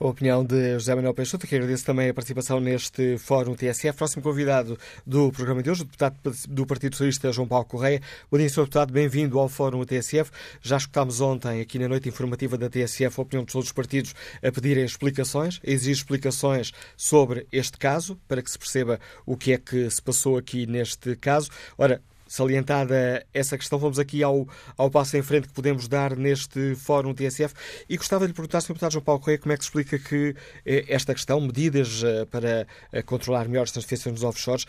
[0.00, 3.98] A opinião de José Manuel Peixoto, que agradeço também a participação neste Fórum TSF.
[3.98, 6.16] Próximo convidado do programa de hoje, o deputado
[6.48, 8.00] do Partido Socialista, João Paulo Correia.
[8.30, 8.60] Bom dia, Sr.
[8.60, 10.30] Deputado, bem-vindo ao Fórum TSF.
[10.62, 14.14] Já escutámos ontem, aqui na noite informativa da TSF, a opinião de todos os partidos
[14.40, 19.52] a pedirem explicações, a exigir explicações sobre este caso, para que se perceba o que
[19.52, 21.50] é que se passou aqui neste caso.
[21.76, 26.74] Ora, salientada essa questão, vamos aqui ao, ao passo em frente que podemos dar neste
[26.76, 27.54] Fórum TSF
[27.88, 28.68] e gostava de lhe perguntar, Sr.
[28.68, 32.26] Deputado João Paulo Correia, como é que se explica que eh, esta questão, medidas eh,
[32.26, 34.66] para eh, controlar melhor as transferências nos offshores,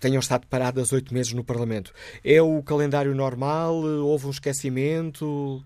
[0.00, 1.92] tenham estado paradas oito meses no Parlamento.
[2.24, 3.74] É o calendário normal?
[3.74, 5.62] Houve um esquecimento?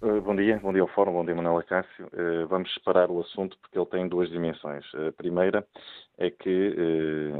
[0.00, 2.08] Bom dia, bom dia ao Fórum, bom dia Manuela Cássio.
[2.48, 4.84] Vamos separar o assunto porque ele tem duas dimensões.
[4.94, 5.66] A primeira
[6.18, 7.32] é que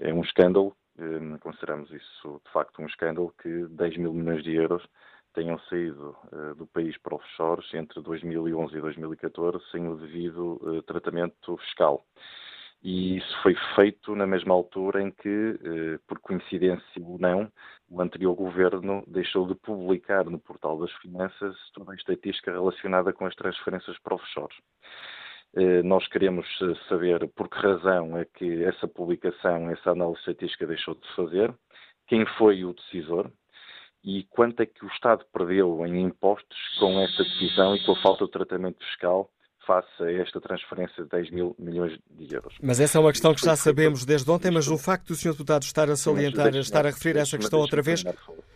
[0.00, 4.54] é um escândalo Hum, consideramos isso de facto um escândalo que 10 mil milhões de
[4.54, 4.86] euros
[5.34, 10.80] tenham saído uh, do país para offshores entre 2011 e 2014 sem o devido uh,
[10.82, 12.06] tratamento fiscal.
[12.84, 17.50] E isso foi feito na mesma altura em que, uh, por coincidência ou não,
[17.90, 23.26] o anterior governo deixou de publicar no portal das finanças toda a estatística relacionada com
[23.26, 24.56] as transferências para offshores.
[25.54, 30.66] Eh, nós queremos eh, saber por que razão é que essa publicação, essa análise estatística
[30.66, 31.54] deixou de se fazer,
[32.06, 33.30] quem foi o decisor
[34.02, 38.02] e quanto é que o Estado perdeu em impostos com essa decisão e com a
[38.02, 39.30] falta de tratamento fiscal
[39.66, 42.54] face a esta transferência de 10 mil milhões de euros.
[42.60, 45.32] Mas essa é uma questão que já sabemos desde ontem, mas o facto do Sr.
[45.32, 48.02] Deputado estar a salientar, estar a referir essa questão outra vez,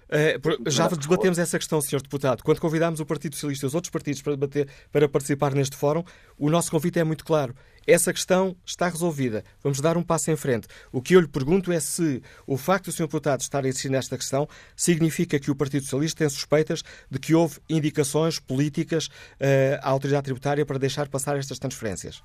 [0.09, 2.03] eh, já debatemos essa questão, Sr.
[2.03, 2.43] Deputado.
[2.43, 6.05] Quando convidámos o Partido Socialista e os outros partidos para, debater, para participar neste fórum,
[6.39, 7.55] o nosso convite é muito claro.
[7.87, 9.45] Essa questão está resolvida.
[9.63, 10.67] Vamos dar um passo em frente.
[10.91, 13.03] O que eu lhe pergunto é se o facto do Sr.
[13.03, 17.35] Deputado estar a insistir nesta questão significa que o Partido Socialista tem suspeitas de que
[17.35, 22.23] houve indicações políticas uh, à autoridade tributária para deixar passar estas transferências.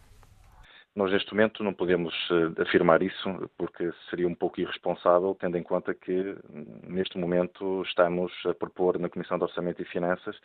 [0.94, 5.64] Nós, neste momento, não podemos uh, afirmar isso, porque seria um pouco irresponsável, tendo em
[5.64, 6.36] conta que,
[6.84, 10.36] neste momento, estamos a propor na Comissão de Orçamento e Finanças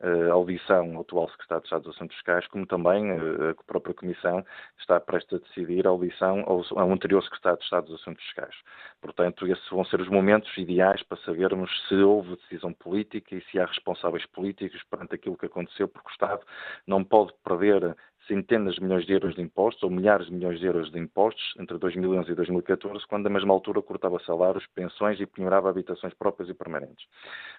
[0.00, 3.64] uh, a audição ao atual Secretário de Estado dos Assuntos Fiscais, como também uh, a
[3.64, 4.46] própria Comissão
[4.78, 8.54] está prestes a decidir a audição ao anterior Secretário de Estado dos Assuntos Fiscais.
[9.00, 13.58] Portanto, esses vão ser os momentos ideais para sabermos se houve decisão política e se
[13.58, 16.42] há responsáveis políticos perante aquilo que aconteceu, porque o Estado
[16.86, 20.66] não pode perder centenas de milhões de euros de impostos ou milhares de milhões de
[20.66, 25.26] euros de impostos entre 2011 e 2014, quando, na mesma altura, cortava salários, pensões e
[25.26, 27.06] penhorava habitações próprias e permanentes.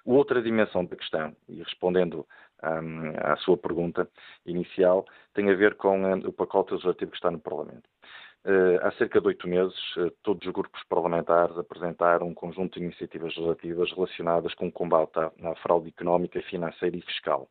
[0.06, 2.26] Outra dimensão da questão, e respondendo
[2.64, 4.08] um, à sua pergunta
[4.46, 7.88] inicial, tem a ver com um, o pacote legislativo que está no Parlamento.
[8.46, 12.86] Uh, há cerca de oito meses, uh, todos os grupos parlamentares apresentaram um conjunto de
[12.86, 17.50] iniciativas legislativas relacionadas com o combate à, à fraude económica, financeira e fiscal.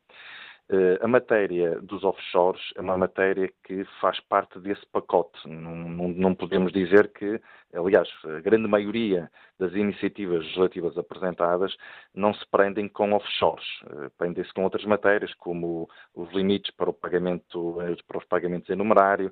[0.69, 5.47] Uh, a matéria dos offshores é uma matéria que faz parte desse pacote.
[5.47, 7.39] Não, não, não, podemos dizer que,
[7.73, 11.75] aliás, a grande maioria das iniciativas legislativas apresentadas
[12.13, 16.93] não se prendem com offshores, uh, prendem-se com outras matérias, como os limites para, o
[16.93, 19.31] pagamento, uh, para os pagamentos em numerário,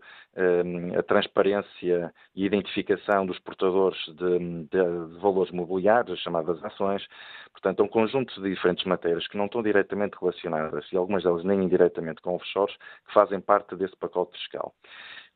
[0.97, 7.05] a transparência e identificação dos portadores de, de, de valores mobiliários, as chamadas ações.
[7.51, 11.43] Portanto, é um conjunto de diferentes matérias que não estão diretamente relacionadas e algumas delas
[11.43, 12.75] nem indiretamente com offshores,
[13.07, 14.73] que fazem parte desse pacote fiscal.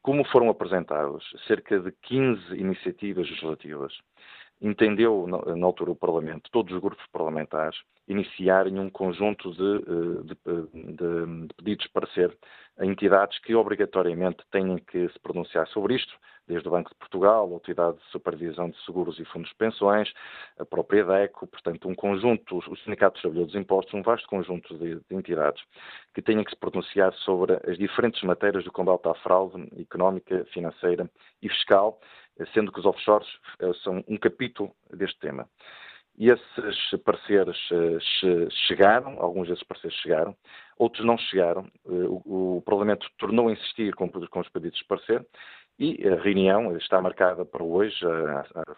[0.01, 3.93] Como foram apresentados cerca de 15 iniciativas legislativas,
[4.61, 10.93] entendeu na altura o Parlamento, todos os grupos parlamentares, iniciarem um conjunto de, eh, de,
[10.93, 12.37] de, de pedidos de parecer
[12.77, 16.13] a entidades que obrigatoriamente têm que se pronunciar sobre isto,
[16.47, 20.11] desde o Banco de Portugal, a Autoridade de Supervisão de Seguros e Fundos de Pensões,
[20.57, 24.77] a própria DECO, portanto, um conjunto, o Sindicato dos Trabalhadores dos Impostos, um vasto conjunto
[24.77, 25.61] de, de, entidades
[26.13, 31.07] que tenham que se pronunciar sobre as diferentes matérias do combate à fraude económica, financeira
[31.41, 31.99] e fiscal,
[32.53, 33.27] sendo que os offshores
[33.59, 35.47] eh, são um capítulo deste tema.
[36.17, 40.35] E esses pareceres eh, chegaram, alguns desses pareceres chegaram,
[40.77, 41.65] outros não chegaram.
[41.87, 45.25] Eh, o, o Parlamento tornou a insistir com, com os pedidos de parecer
[45.79, 47.95] e a reunião está marcada para hoje,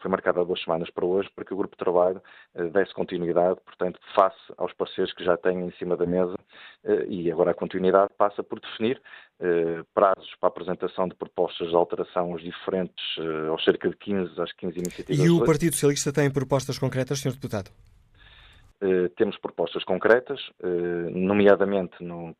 [0.01, 2.21] foi marcada há duas semanas para hoje, para que o grupo de trabalho
[2.53, 6.35] eh, desse continuidade, portanto, face aos parceiros que já têm em cima da mesa,
[6.83, 9.01] eh, e agora a continuidade passa por definir
[9.39, 13.03] eh, prazos para a apresentação de propostas de alteração aos diferentes,
[13.49, 15.25] aos cerca de 15, às 15 iniciativas.
[15.25, 17.33] E o Partido Socialista tem propostas concretas, Sr.
[17.33, 17.71] Deputado?
[19.15, 20.39] temos propostas concretas,
[21.13, 22.35] nomeadamente no,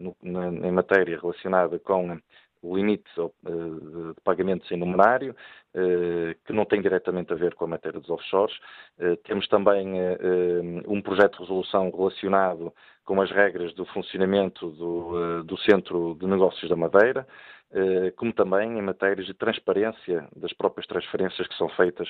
[0.00, 2.18] no, na, em matéria relacionada com
[2.64, 5.36] o limite eh, de pagamentos em numerário,
[5.74, 8.56] eh, que não tem diretamente a ver com a matéria dos offshores.
[8.98, 9.94] Eh, temos também
[10.86, 12.72] um projeto de resolução relacionado
[13.04, 17.26] com as regras do funcionamento do, do Centro de Negócios da Madeira,
[18.16, 22.08] como também em matérias de transparência das próprias transferências que são feitas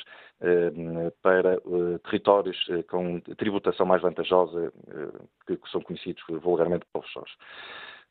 [1.22, 1.58] para
[2.04, 4.72] territórios com tributação mais vantajosa,
[5.46, 7.32] que são conhecidos vulgarmente como offshores.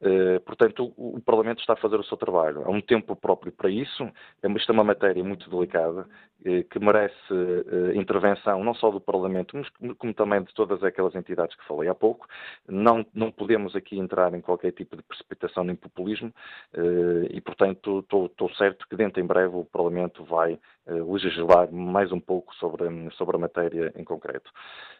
[0.03, 2.63] Eh, portanto, o, Parlamento está a fazer o seu trabalho.
[2.65, 4.03] Há um tempo próprio para isso.
[4.41, 6.05] É isto é uma matéria muito delicada
[6.43, 11.15] eh, que merece eh, intervenção não só do Parlamento, mas como também de todas aquelas
[11.15, 12.27] entidades que falei há pouco.
[12.67, 16.33] Não, não podemos aqui entrar em qualquer tipo de precipitação nem populismo
[17.29, 22.53] e, portanto, estou, certo que dentro em breve o Parlamento vai legislar mais um pouco
[22.55, 24.51] sobre, sobre a matéria em concreto.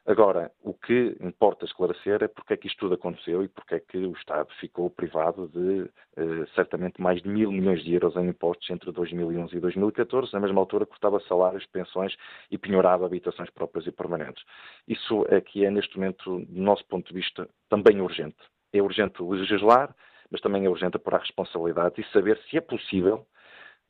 [0.06, 3.80] Agora, o que importa esclarecer é porque é que isto tudo aconteceu e porque é
[3.80, 8.28] que o Estado ficou privado de eh, certamente mais de mil milhões de euros em
[8.28, 12.16] impostos entre 2011 e 2014, na mesma altura cortava salários, pensões
[12.52, 14.44] e penhorava habitações próprias e permanentes.
[14.88, 18.38] Isso é que é, neste momento, do nosso ponto de vista, também urgente.
[18.74, 19.96] É urgente legislar,
[20.30, 23.26] mas também é urgente apurar responsabilidade e saber se é possível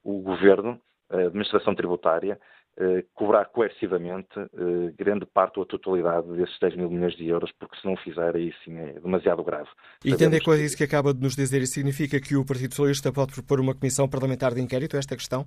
[0.03, 0.79] o Governo,
[1.13, 2.39] a Administração Tributária,
[2.75, 7.51] eh, cobrar coercivamente eh, grande parte ou a totalidade desses 10 mil milhões de euros,
[7.59, 9.69] porque se não fizer, aí sim é demasiado grave.
[10.03, 12.73] E tendo em conta isso que acaba de nos dizer, isso significa que o Partido
[12.73, 15.45] Socialista pode propor uma comissão parlamentar de inquérito a esta questão?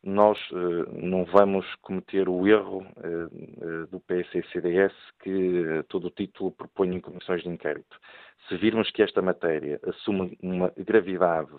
[0.00, 0.38] nós
[0.92, 2.86] não vamos cometer o erro
[3.90, 7.98] do PSC-CDS que todo o título propõe em comissões de inquérito.
[8.48, 11.50] Se virmos que esta matéria assume uma gravidade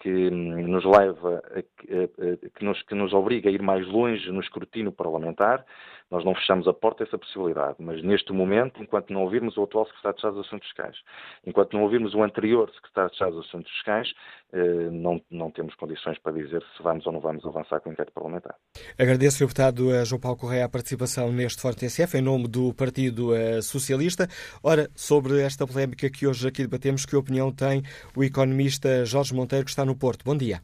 [0.00, 4.92] que nos leva, a, que, nos, que nos obriga a ir mais longe no escrutínio
[4.92, 5.64] parlamentar,
[6.10, 9.64] nós não fechamos a porta a essa possibilidade, mas neste momento, enquanto não ouvirmos o
[9.64, 10.96] atual Secretário de Estado dos Assuntos Fiscais,
[11.44, 14.12] enquanto não ouvirmos o anterior Secretário de Estado dos Assuntos Fiscais,
[14.52, 17.92] eh, não, não temos condições para dizer se vamos ou não vamos avançar com o
[17.92, 18.54] inquérito parlamentar.
[18.96, 19.46] Agradeço, Sr.
[19.46, 24.28] Deputado João Paulo Correia, a participação neste Forte TSF, em nome do Partido eh, Socialista.
[24.62, 27.82] Ora, sobre esta polémica que hoje aqui debatemos, que opinião tem
[28.16, 30.24] o economista Jorge Monteiro, que está no Porto?
[30.24, 30.60] Bom dia.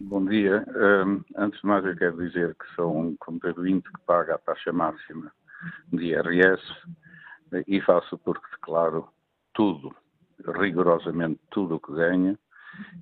[0.00, 0.64] Bom dia.
[0.76, 4.72] Um, antes de mais, eu quero dizer que sou um contribuinte que paga a taxa
[4.72, 5.32] máxima
[5.92, 6.62] de IRS
[7.66, 9.08] e faço porque declaro
[9.54, 9.94] tudo,
[10.60, 12.38] rigorosamente tudo o que ganho,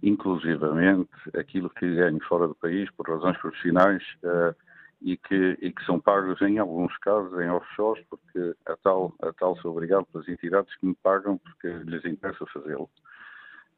[0.02, 4.54] inclusivamente aquilo que ganho fora do país por razões profissionais uh,
[5.02, 9.32] e, que, e que são pagos em alguns casos em offshores, porque a tal, a
[9.32, 12.88] tal sou obrigado pelas entidades que me pagam porque lhes interessa fazê-lo.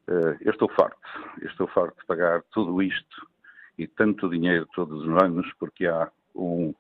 [0.08, 0.96] Eh, eu estou farto,
[1.40, 3.28] eu estou farto de pagar tudo isto
[3.76, 6.74] e tanto dinheiro todos os anos, porque há um,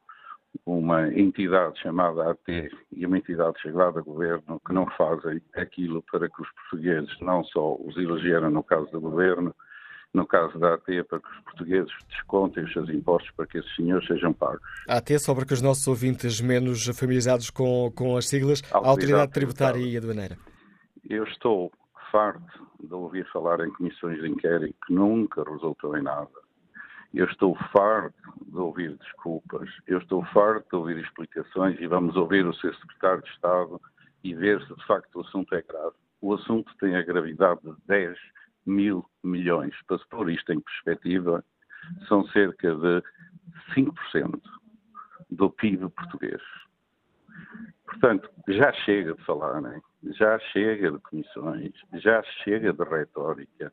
[0.64, 6.28] uma entidade chamada AT e uma entidade chegada a governo que não fazem aquilo para
[6.28, 9.54] que os portugueses não só os elegeram no caso do governo,
[10.14, 13.76] no caso da AT, para que os portugueses descontem os seus impostos para que esses
[13.76, 14.62] senhores sejam pagos.
[14.88, 18.78] A AT, só para que os nossos ouvintes menos familiarizados com, com as siglas, a
[18.78, 20.38] Autoridade, Autoridade Tributária e Aduaneira.
[21.08, 21.70] Eu estou
[22.10, 26.28] farto de ouvir falar em comissões de inquérito que nunca resultou em nada.
[27.14, 28.14] Eu estou farto
[28.46, 33.22] de ouvir desculpas, eu estou farto de ouvir explicações e vamos ouvir o seu secretário
[33.22, 33.80] de Estado
[34.22, 35.96] e ver se de facto o assunto é grave.
[36.20, 38.18] O assunto tem a gravidade de 10
[38.66, 39.74] mil milhões.
[39.86, 41.44] Para se pôr isto em perspectiva,
[42.06, 43.02] são cerca de
[43.74, 44.40] 5%
[45.30, 46.42] do PIB português.
[47.86, 49.80] Portanto, já chega de falar, né?
[50.02, 53.72] Já chega de comissões, já chega de retórica.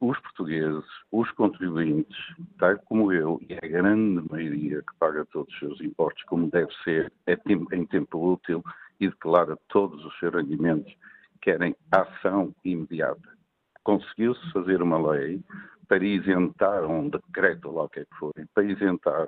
[0.00, 2.18] Os portugueses, os contribuintes,
[2.58, 6.72] tal como eu, e a grande maioria que paga todos os seus impostos como deve
[6.84, 7.38] ser, é
[7.72, 8.62] em tempo útil
[9.00, 10.94] e declara todos os seus rendimentos,
[11.40, 13.36] querem ação imediata.
[13.82, 15.42] Conseguiu-se fazer uma lei
[15.88, 19.26] para isentar um decreto, lá o que é que foi, para isentar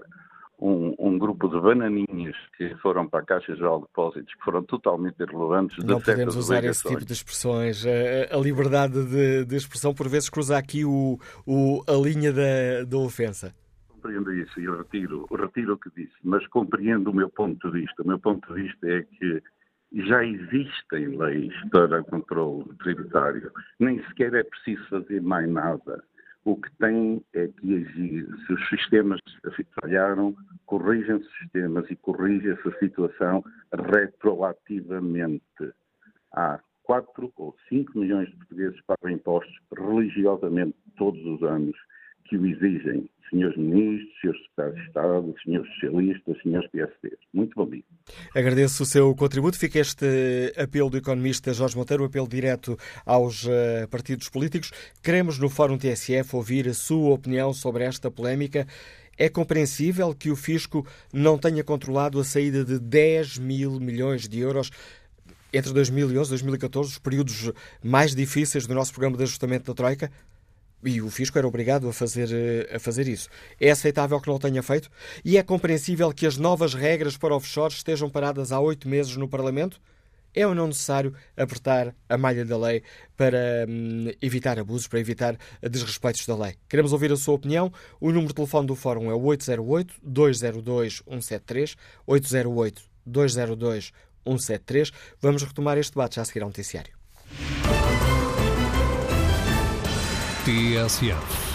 [0.61, 4.63] um, um, grupo de bananinhas que foram para a Caixa Geral de Depósitos, que foram
[4.63, 5.83] totalmente irrelevantes.
[5.85, 7.85] Não podemos usar esse tipo de expressões.
[7.87, 12.85] A, a liberdade de, de, expressão, por vezes, cruza aqui o, o, a linha da,
[12.87, 13.55] da ofensa.
[13.89, 18.03] Compreendo isso e retiro, retiro o que disse, mas compreendo o meu ponto de vista.
[18.03, 19.43] O meu ponto de vista é que
[19.93, 23.51] já existem leis para controle tributário.
[23.79, 26.03] Nem sequer é preciso fazer mais nada.
[26.45, 28.27] O que tem é que agir.
[28.47, 29.21] Se os sistemas
[29.81, 30.35] falharam,
[30.67, 35.45] corrijam os sistemas e corrija essa situação retroativamente.
[36.33, 41.77] Há 4 ou 5 milhões de portugueses que pagam impostos religiosamente todos os anos
[42.31, 47.19] que o exigem, senhores ministros, senhores secretários de Estado, senhores socialistas, senhores PSDs.
[47.35, 47.83] Muito bom dia.
[48.35, 49.59] Agradeço o seu contributo.
[49.59, 54.71] Fica este apelo do economista Jorge Monteiro, um apelo direto aos uh, partidos políticos.
[55.03, 58.65] Queremos no Fórum TSF ouvir a sua opinião sobre esta polémica.
[59.19, 64.39] É compreensível que o fisco não tenha controlado a saída de 10 mil milhões de
[64.39, 64.71] euros
[65.53, 67.53] entre 2011 e 2014, os períodos
[67.83, 70.11] mais difíceis do nosso programa de ajustamento da Troika?
[70.85, 73.29] E o Fisco era obrigado a fazer, eh, a fazer isso.
[73.61, 74.89] É aceitável que não o tenha feito?
[75.25, 79.29] E é compreensível que as novas regras para offshore estejam paradas há oito meses no
[79.29, 79.81] Parlamento?
[80.33, 82.85] É ou não necessário apertar a malha da lei
[83.17, 86.55] para hum, evitar abusos, para evitar desrespeitos da lei?
[86.69, 87.73] Queremos ouvir a sua opinião.
[88.01, 91.77] O número de telefone do Fórum é 808-202-173,
[92.09, 94.93] 808-202-173.
[95.21, 96.93] Vamos retomar este debate já a seguir ao noticiário.
[100.45, 101.50] TSF.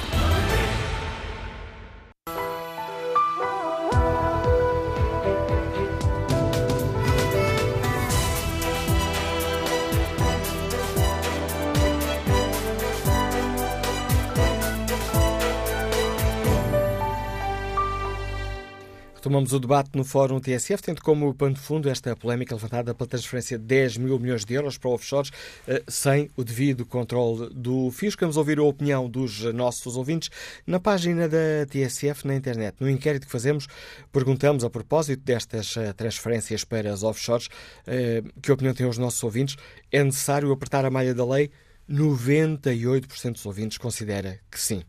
[19.26, 23.10] Retomamos o debate no Fórum TSF, tendo como pano de fundo esta polémica levantada pela
[23.10, 25.32] transferência de 10 mil milhões de euros para offshores
[25.68, 28.22] eh, sem o devido controle do fisco.
[28.22, 30.30] Vamos ouvir a opinião dos nossos ouvintes
[30.68, 32.76] na página da TSF na internet.
[32.80, 33.66] No inquérito que fazemos,
[34.12, 37.50] perguntamos a propósito destas eh, transferências para as offshores,
[37.88, 39.56] eh, que opinião têm os nossos ouvintes?
[39.92, 41.50] É necessário apertar a malha da lei?
[41.90, 44.84] 98% dos ouvintes considera que sim.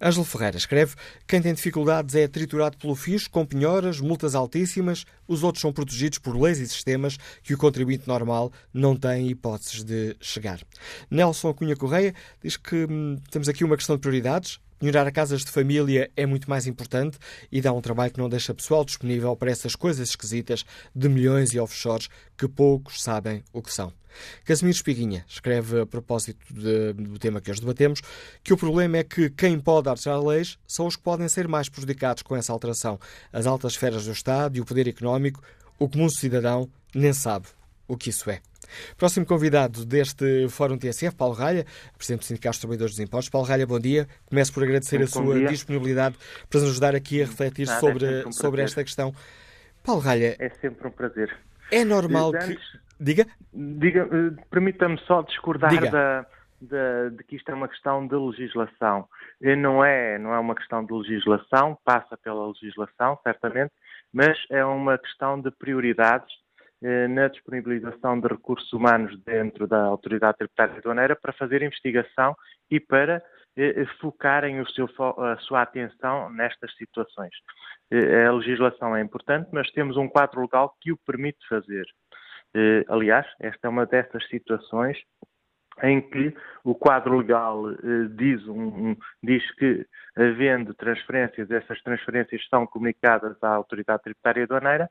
[0.00, 0.94] Ângelo Ferreira escreve:
[1.26, 6.18] quem tem dificuldades é triturado pelo fisco, com penhoras, multas altíssimas, os outros são protegidos
[6.18, 10.60] por leis e sistemas que o contribuinte normal não tem hipóteses de chegar.
[11.10, 14.58] Nelson Cunha Correia diz que hum, temos aqui uma questão de prioridades.
[14.82, 17.16] Melhorar casas de família é muito mais importante
[17.52, 21.54] e dá um trabalho que não deixa pessoal disponível para essas coisas esquisitas de milhões
[21.54, 23.92] e offshores que poucos sabem o que são.
[24.44, 28.00] Casimiro Espiguinha escreve a propósito de, do tema que hoje debatemos
[28.42, 31.68] que o problema é que quem pode alterar leis são os que podem ser mais
[31.68, 32.98] prejudicados com essa alteração.
[33.32, 35.40] As altas esferas do Estado e o poder económico,
[35.78, 37.46] o comum cidadão nem sabe
[37.86, 38.40] o que isso é.
[38.96, 41.64] Próximo convidado deste Fórum TSF, Paulo Ralha,
[41.96, 43.30] Presidente do Sindicato dos Trabalhadores dos Impostos.
[43.30, 44.06] Paulo Ralha, bom dia.
[44.26, 45.48] Começo por agradecer Muito a sua dia.
[45.48, 46.16] disponibilidade
[46.48, 49.12] para nos ajudar aqui a refletir Nada, sobre, é um sobre esta questão.
[49.84, 50.36] Paulo Ralha.
[50.38, 51.34] É sempre um prazer.
[51.70, 52.78] É normal Antes, que.
[53.00, 53.26] Diga?
[53.52, 55.90] Diga, eh, permita-me só discordar Diga.
[55.90, 56.26] Da,
[56.60, 59.08] da, de que isto é uma questão de legislação.
[59.40, 63.72] Não é, não é uma questão de legislação, passa pela legislação, certamente,
[64.12, 66.41] mas é uma questão de prioridades eh,
[67.08, 72.34] na disponibilização de recursos humanos dentro da Autoridade Tributária Aduaneira para fazer investigação
[72.68, 73.22] e para
[73.56, 77.32] eh, focarem o seu, a sua atenção nestas situações.
[77.90, 81.84] Eh, a legislação é importante, mas temos um quadro legal que o permite fazer.
[82.86, 84.98] Aliás, esta é uma dessas situações
[85.82, 87.62] em que o quadro legal
[88.14, 94.90] diz, um, diz, que, havendo transferências, essas transferências são comunicadas à Autoridade Tributária Aduaneira,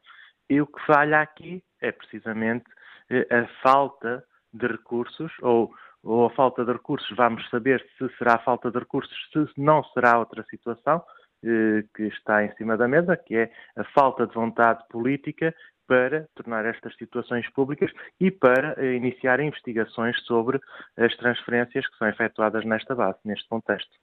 [0.52, 2.66] e o que falha aqui é precisamente
[3.10, 4.22] eh, a falta
[4.54, 5.74] de recursos, ou,
[6.04, 9.82] ou, a falta de recursos, vamos saber se será a falta de recursos, se não
[9.94, 11.02] será outra situação
[11.46, 15.56] eh, que está em cima da mesa, que é a falta de vontade política
[15.88, 17.90] para tornar estas situações públicas
[18.20, 20.60] e para eh, iniciar investigações sobre
[20.98, 23.96] as transferências que são efetuadas nesta base, neste contexto.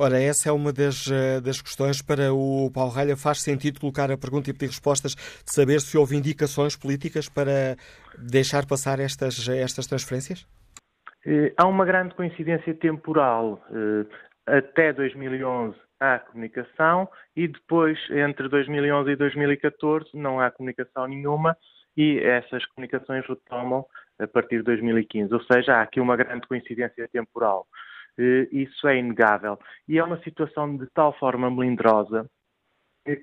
[0.00, 3.16] Ora, essa é uma das, eh, das questões para o Paulo Ralha.
[3.16, 7.74] Faz sentido colocar a pergunta e pedir respostas de saber se houve indicações políticas para
[8.16, 10.46] deixar passar estas, estas transferências?
[11.26, 13.60] Eh, há uma grande coincidência temporal.
[13.72, 14.06] Eh,
[14.46, 21.56] até 2011 há comunicação e depois, entre 2011 e 2014, não há comunicação nenhuma
[21.96, 23.84] e essas comunicações retomam
[24.16, 25.34] a partir de 2015.
[25.34, 27.66] Ou seja, há aqui uma grande coincidência temporal.
[28.18, 29.58] Eh, isso é inegável.
[29.88, 32.28] E é uma situação de tal forma melindrosa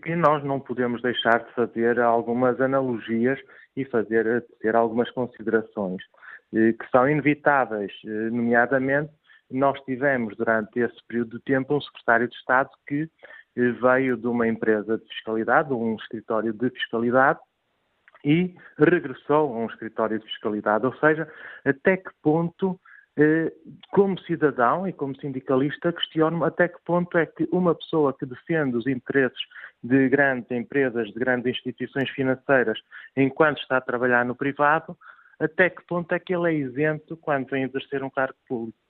[0.03, 3.39] que nós não podemos deixar de fazer algumas analogias
[3.75, 6.01] e fazer ter algumas considerações
[6.53, 9.11] eh, que são inevitáveis, eh, nomeadamente
[9.51, 13.07] nós tivemos durante esse período de tempo um secretário de Estado que
[13.55, 17.39] veio de uma empresa de fiscalidade, um escritório de fiscalidade,
[18.25, 20.85] e regressou a um escritório de fiscalidade.
[20.85, 21.31] Ou seja,
[21.63, 22.85] até que ponto eh,
[23.91, 28.76] como cidadão e como sindicalista, questiono-me até que ponto é que uma pessoa que defende
[28.76, 29.39] os interesses
[29.82, 32.78] de grandes empresas, de grandes instituições financeiras,
[33.16, 34.97] enquanto está a trabalhar no privado,
[35.39, 38.36] até que ponto é que ele é isento quando vem exercer um cargo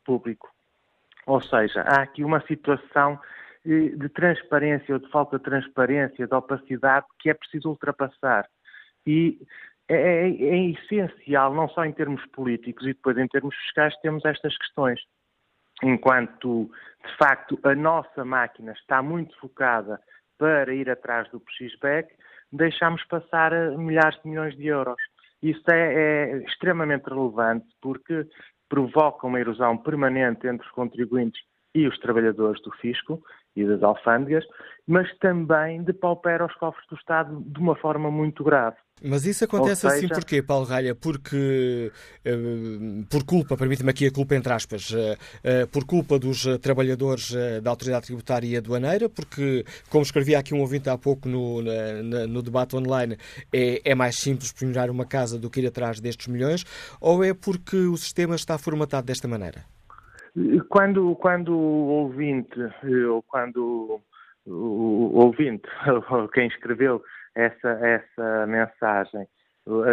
[0.03, 0.49] público.
[1.27, 3.19] Ou seja, há aqui uma situação
[3.65, 8.47] eh, de transparência ou de falta de transparência, de opacidade, que é preciso ultrapassar.
[9.05, 9.39] E
[9.87, 14.25] é, é, é, essencial, não só em termos políticos e depois em termos fiscais, temos
[14.25, 14.99] estas questões.
[15.83, 16.71] Enquanto,
[17.05, 19.99] de facto, a nossa máquina está muito focada
[20.37, 22.13] para ir atrás do PXBEC,
[22.51, 24.97] deixamos passar milhares de milhões de euros.
[25.43, 28.25] Isso é, é extremamente relevante porque
[28.69, 31.41] provoca uma erosão permanente entre os contribuintes
[31.75, 33.21] e os trabalhadores do fisco
[33.55, 34.43] e das alfândegas,
[34.87, 38.77] mas também depaupera os cofres do Estado de uma forma muito grave.
[39.03, 40.05] Mas isso acontece assim seja...
[40.05, 40.95] assim porquê, Paulo Ralha?
[40.95, 41.91] Porque,
[42.23, 42.33] eh,
[43.09, 47.69] por culpa, permite-me aqui a culpa entre aspas, eh, eh, por culpa dos trabalhadores da
[47.69, 52.41] Autoridade Tributária e Aduaneira, porque, como escrevia aqui um ouvinte há pouco no, no, no
[52.41, 53.17] debate online,
[53.51, 56.63] é, é mais simples penhorar uma casa do que ir atrás destes milhões,
[57.01, 59.74] ou é porque o sistema está formatado desta maneira?
[60.69, 62.59] Quando, quando o ouvinte,
[63.09, 64.01] ou quando
[64.45, 65.67] o ouvinte,
[66.09, 67.01] ou quem escreveu
[67.33, 69.27] essa, essa mensagem,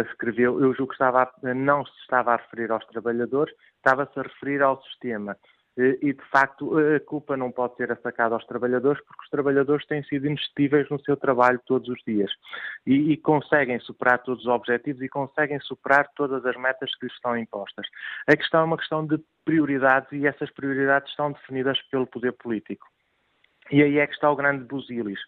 [0.05, 4.23] escreveu, eu julgo que estava a, não se estava a referir aos trabalhadores, estava-se a
[4.23, 5.37] referir ao sistema.
[5.75, 10.03] E, de facto, a culpa não pode ser assacada aos trabalhadores, porque os trabalhadores têm
[10.03, 12.31] sido indestíveis no seu trabalho todos os dias
[12.85, 17.15] e, e, conseguem superar todos os objetivos e conseguem superar todas as metas que lhes
[17.15, 17.87] estão impostas.
[18.27, 22.87] A questão é uma questão de prioridades e essas prioridades estão definidas pelo poder político.
[23.71, 25.19] E aí é que está o grande busilis,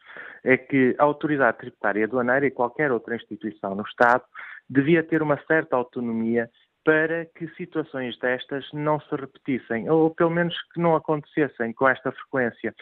[0.43, 4.23] é que a autoridade tributária aduaneira e qualquer outra instituição no Estado
[4.69, 6.49] devia ter uma certa autonomia
[6.86, 12.11] para que situações destas não se repetissem, ou pelo menos que não acontecessem com esta
[12.11, 12.73] frequência.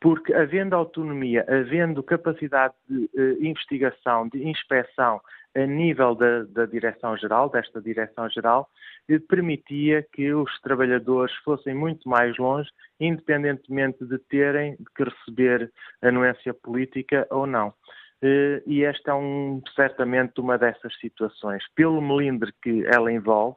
[0.00, 5.20] Porque, havendo autonomia, havendo capacidade de uh, investigação, de inspeção
[5.54, 8.70] a nível da, da Direção-Geral, desta Direção-Geral,
[9.08, 12.70] eh, permitia que os trabalhadores fossem muito mais longe,
[13.00, 17.74] independentemente de terem que receber anuência política ou não.
[18.22, 21.62] Eh, e esta é um, certamente uma dessas situações.
[21.74, 23.56] Pelo melindre que ela envolve,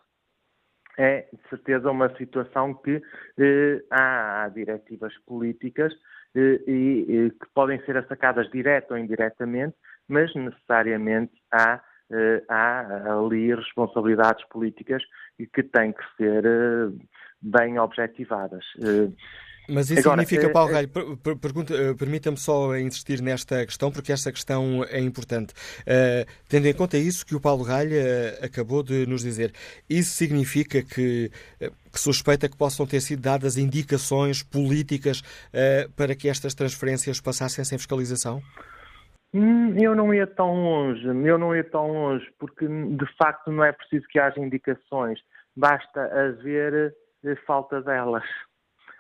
[0.98, 3.02] é de certeza uma situação que
[3.40, 5.94] eh, há, diretivas políticas
[6.36, 9.76] eh, e, e, que podem ser assacadas direta ou indiretamente,
[10.08, 15.04] mas necessariamente há, eh, há ali responsabilidades políticas
[15.52, 17.06] que têm que ser eh,
[17.42, 18.66] bem objetivadas.
[19.68, 20.90] Eh, mas isso Agora, significa, Paulo Galho,
[21.98, 25.54] permita-me só insistir nesta questão, porque esta questão é importante.
[25.82, 29.54] Uh, tendo em conta isso que o Paulo Galho uh, acabou de nos dizer,
[29.90, 35.22] isso significa que, uh, que, suspeita que possam ter sido dadas indicações políticas
[35.96, 38.42] para que estas transferências passassem sem fiscalização?
[39.34, 43.64] Hum, eu não ia tão longe, eu não ia tão longe, porque de facto não
[43.64, 45.20] é preciso que haja indicações,
[45.56, 46.96] basta haver
[47.46, 48.24] falta delas.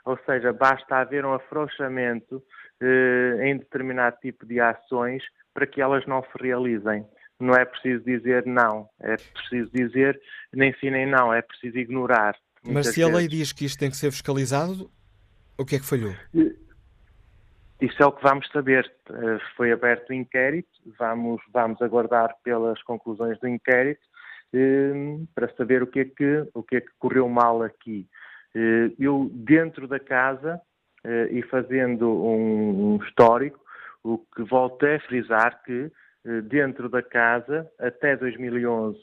[0.05, 2.43] Ou seja, basta haver um afrouxamento
[2.81, 5.23] eh, em determinado tipo de ações
[5.53, 7.05] para que elas não se realizem.
[7.39, 10.19] Não é preciso dizer não, é preciso dizer
[10.53, 12.35] nem sim nem não, é preciso ignorar.
[12.63, 13.13] Mas se vezes.
[13.13, 14.89] a lei diz que isto tem que ser fiscalizado,
[15.57, 16.13] o que é que falhou?
[16.35, 16.55] Eh,
[17.81, 18.89] isso é o que vamos saber.
[19.09, 24.01] Eh, foi aberto o inquérito, vamos, vamos aguardar pelas conclusões do inquérito
[24.53, 28.07] eh, para saber o que, é que, o que é que correu mal aqui.
[28.55, 30.61] Eh, eu, dentro da casa,
[31.03, 33.59] eh, e fazendo um histórico,
[34.03, 35.91] o que volto a frisar que
[36.25, 38.99] eh, dentro da casa, até 2011,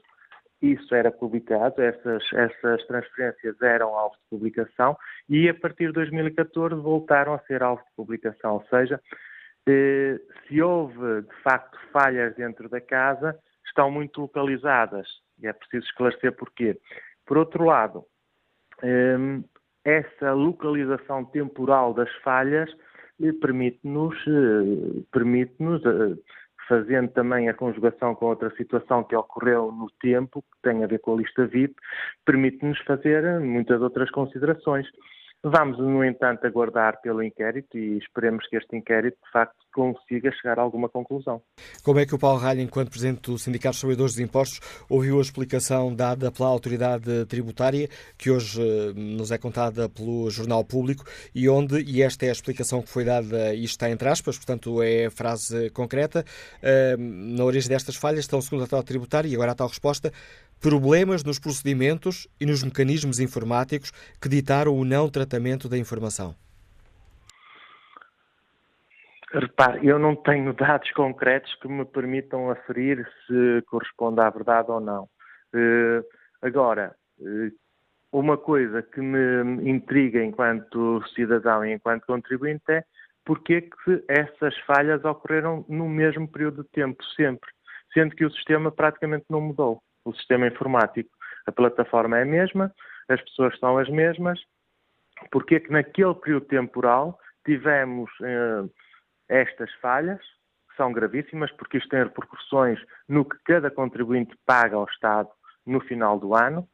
[0.62, 4.96] isso era publicado, essas, essas transferências eram alvo de publicação
[5.28, 9.01] e a partir de 2014 voltaram a ser alvo de publicação, ou seja,
[10.46, 15.09] se houve de facto falhas dentro da casa, estão muito localizadas
[15.40, 16.78] e é preciso esclarecer porquê.
[17.24, 18.05] Por outro lado,
[19.85, 22.70] essa localização temporal das falhas
[23.22, 26.16] eh, permite-nos, eh, permite-nos eh,
[26.68, 31.01] fazendo também a conjugação com outra situação que ocorreu no tempo, que tem a ver
[31.01, 31.74] com a lista VIP,
[32.24, 34.87] permite-nos fazer muitas outras considerações.
[35.43, 40.59] Vamos, no entanto, aguardar pelo inquérito e esperemos que este inquérito, de facto, consiga chegar
[40.59, 41.41] a alguma conclusão.
[41.82, 44.61] Como é que o Paulo Ralho, enquanto Presidente do Sindicato dos Trabalhadores dos Impostos,
[44.91, 47.88] ouviu a explicação dada pela autoridade tributária,
[48.18, 52.32] que hoje eh, nos é contada pelo Jornal Público, e onde, e esta é a
[52.32, 56.22] explicação que foi dada, e está entre aspas, portanto é frase concreta,
[56.62, 60.12] eh, na origem destas falhas estão, segundo a autoridade tributária, e agora a tal resposta,
[60.61, 63.91] problemas nos procedimentos e nos mecanismos informáticos
[64.21, 66.35] que ditaram o não tratamento da informação?
[69.33, 74.81] Repare, eu não tenho dados concretos que me permitam aferir se corresponde à verdade ou
[74.81, 75.05] não.
[75.55, 76.05] Uh,
[76.43, 77.51] agora, uh,
[78.13, 82.85] uma coisa que me intriga enquanto cidadão e enquanto contribuinte é
[83.25, 87.49] porque que essas falhas ocorreram no mesmo período de tempo, sempre,
[87.95, 91.11] sendo que o sistema praticamente não mudou o sistema informático.
[91.46, 92.72] A plataforma é a mesma,
[93.09, 94.40] as pessoas são as mesmas,
[95.30, 98.64] porque é que naquele período temporal tivemos eh,
[99.28, 100.20] estas falhas,
[100.70, 102.78] que são gravíssimas, porque isto tem repercussões
[103.09, 105.28] no que cada contribuinte paga ao Estado
[105.66, 106.68] no final do ano,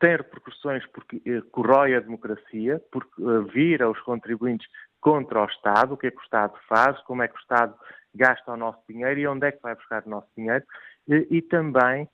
[0.00, 4.66] tem repercussões porque eh, corrói a democracia, porque eh, vira os contribuintes
[5.00, 7.74] contra o Estado, o que é que o Estado faz, como é que o Estado
[8.14, 10.64] gasta o nosso dinheiro e onde é que vai buscar o nosso dinheiro,
[11.06, 12.08] e, e também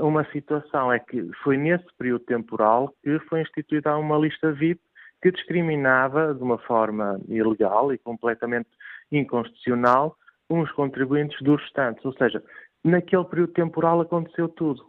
[0.00, 4.80] uma situação é que foi nesse período temporal que foi instituída uma lista VIP
[5.20, 8.68] que discriminava de uma forma ilegal e completamente
[9.10, 10.16] inconstitucional
[10.50, 12.04] uns contribuintes dos restantes.
[12.04, 12.42] Ou seja,
[12.84, 14.86] naquele período temporal aconteceu tudo.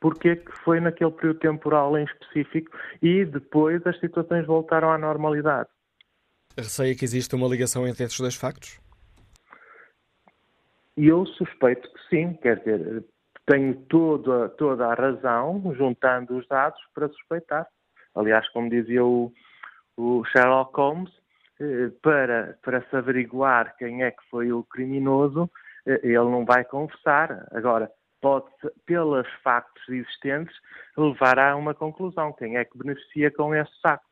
[0.00, 2.70] Porquê que foi naquele período temporal em específico
[3.02, 5.68] e depois as situações voltaram à normalidade?
[6.56, 8.80] Receia que existe uma ligação entre esses dois factos?
[10.96, 13.04] Eu suspeito que sim, quer dizer,
[13.50, 17.66] tenho toda, toda a razão, juntando os dados, para suspeitar.
[18.14, 19.32] Aliás, como dizia o,
[19.96, 21.10] o Sherlock Holmes,
[21.60, 25.50] eh, para, para se averiguar quem é que foi o criminoso,
[25.84, 27.48] eh, ele não vai confessar.
[27.50, 27.90] Agora,
[28.20, 28.46] pode,
[28.86, 30.56] pelos factos existentes,
[30.96, 32.32] levar a uma conclusão.
[32.32, 34.09] Quem é que beneficia com esse facto?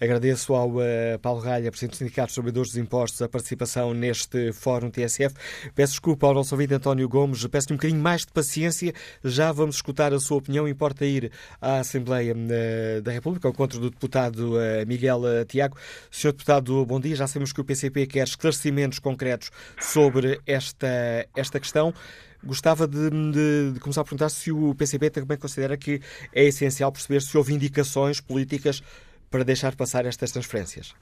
[0.00, 4.52] Agradeço ao uh, Paulo Ralha, Presidente do Sindicato dos Trabalhadores dos Impostos, a participação neste
[4.52, 5.34] Fórum TSF.
[5.74, 8.92] Peço desculpa ao nosso ouvinte António Gomes, peço-lhe um bocadinho mais de paciência.
[9.24, 10.68] Já vamos escutar a sua opinião.
[10.68, 15.76] Importa ir à Assembleia uh, da República, ao encontro do deputado uh, Miguel Tiago.
[16.10, 17.16] Senhor Deputado, bom dia.
[17.16, 19.50] Já sabemos que o PCP quer esclarecimentos concretos
[19.80, 21.94] sobre esta, esta questão.
[22.44, 26.00] Gostava de, de, de, começar a perguntar se o PCP também considera que
[26.32, 28.82] é essencial perceber se houve indicações políticas
[29.30, 30.94] para deixar passar estas transferências?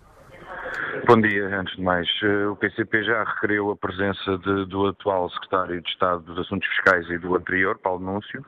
[1.06, 1.46] Bom dia.
[1.58, 5.88] Antes de mais, eh, o PCP já requeriu a presença de, do atual secretário de
[5.90, 8.44] Estado dos Assuntos Fiscais e do anterior, Paulo Núncio,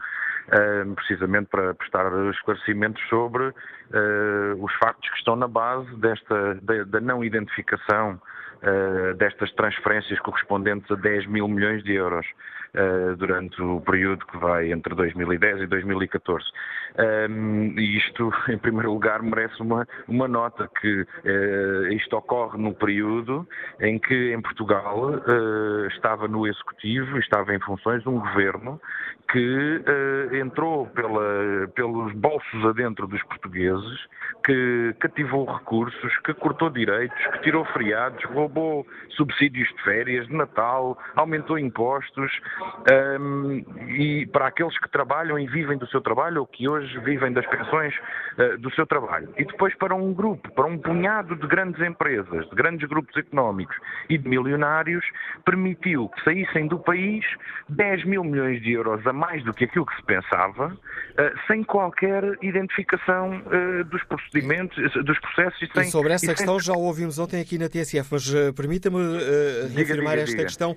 [0.51, 6.55] eh, precisamente para prestar esclarecimentos sobre uh, os factos que estão na base desta,
[6.87, 8.21] da, não identificação
[9.19, 12.27] destas transferências correspondentes a 10 mil milhões de euros.
[12.77, 16.45] Uh, durante o período que vai entre 2010 e 2014.
[17.31, 23.49] Um, isto, em primeiro lugar, merece uma, uma nota, que uh, isto ocorre no período
[23.81, 28.79] em que em Portugal uh, estava no Executivo, estava em funções um governo
[29.33, 29.83] que
[30.41, 34.07] entrou pela, pelos bolsos adentro dos portugueses,
[34.45, 40.97] que cativou recursos, que cortou direitos, que tirou feriados, roubou subsídios de férias, de Natal,
[41.17, 42.31] aumentou impostos
[43.21, 47.33] um, e para aqueles que trabalham e vivem do seu trabalho ou que hoje vivem
[47.33, 47.95] das pensões
[48.39, 49.29] uh, do seu trabalho.
[49.37, 53.77] E depois para um grupo, para um punhado de grandes empresas, de grandes grupos económicos
[54.09, 55.05] e de milionários,
[55.45, 57.25] permitiu que saíssem do país
[57.69, 61.65] 10 mil milhões de euros a mais do que aquilo que se pensava, uh, sem
[61.65, 65.63] qualquer identificação uh, dos procedimentos, dos processos.
[65.63, 66.73] E, sem, e sobre essa e questão sem...
[66.73, 68.99] já ouvimos ontem aqui na TSF, mas permita-me
[69.75, 70.45] reafirmar diga, esta diga.
[70.45, 70.77] questão.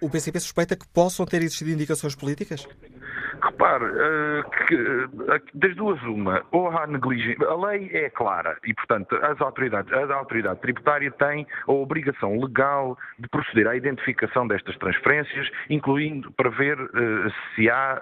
[0.00, 2.66] O PCP suspeita que possam ter existido indicações políticas?
[3.42, 8.72] Repare, uh, que, uh, das duas uma, ou há negligência, a lei é clara e,
[8.74, 14.76] portanto, as autoridades, a autoridade tributária tem a obrigação legal de proceder à identificação destas
[14.76, 18.00] transferências, incluindo para ver uh, se há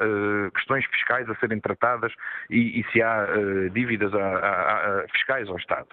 [0.55, 2.13] questões fiscais a serem tratadas
[2.49, 3.27] e, e se há
[3.73, 5.89] dívidas a, a, a, fiscais ao Estado.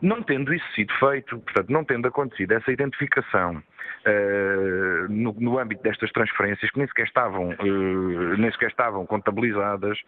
[0.00, 3.62] Não tendo isso sido feito, portanto, não tendo acontecido essa identificação
[4.06, 9.98] uh, no, no, âmbito destas transferências que nem sequer estavam, uh, nem sequer estavam contabilizadas,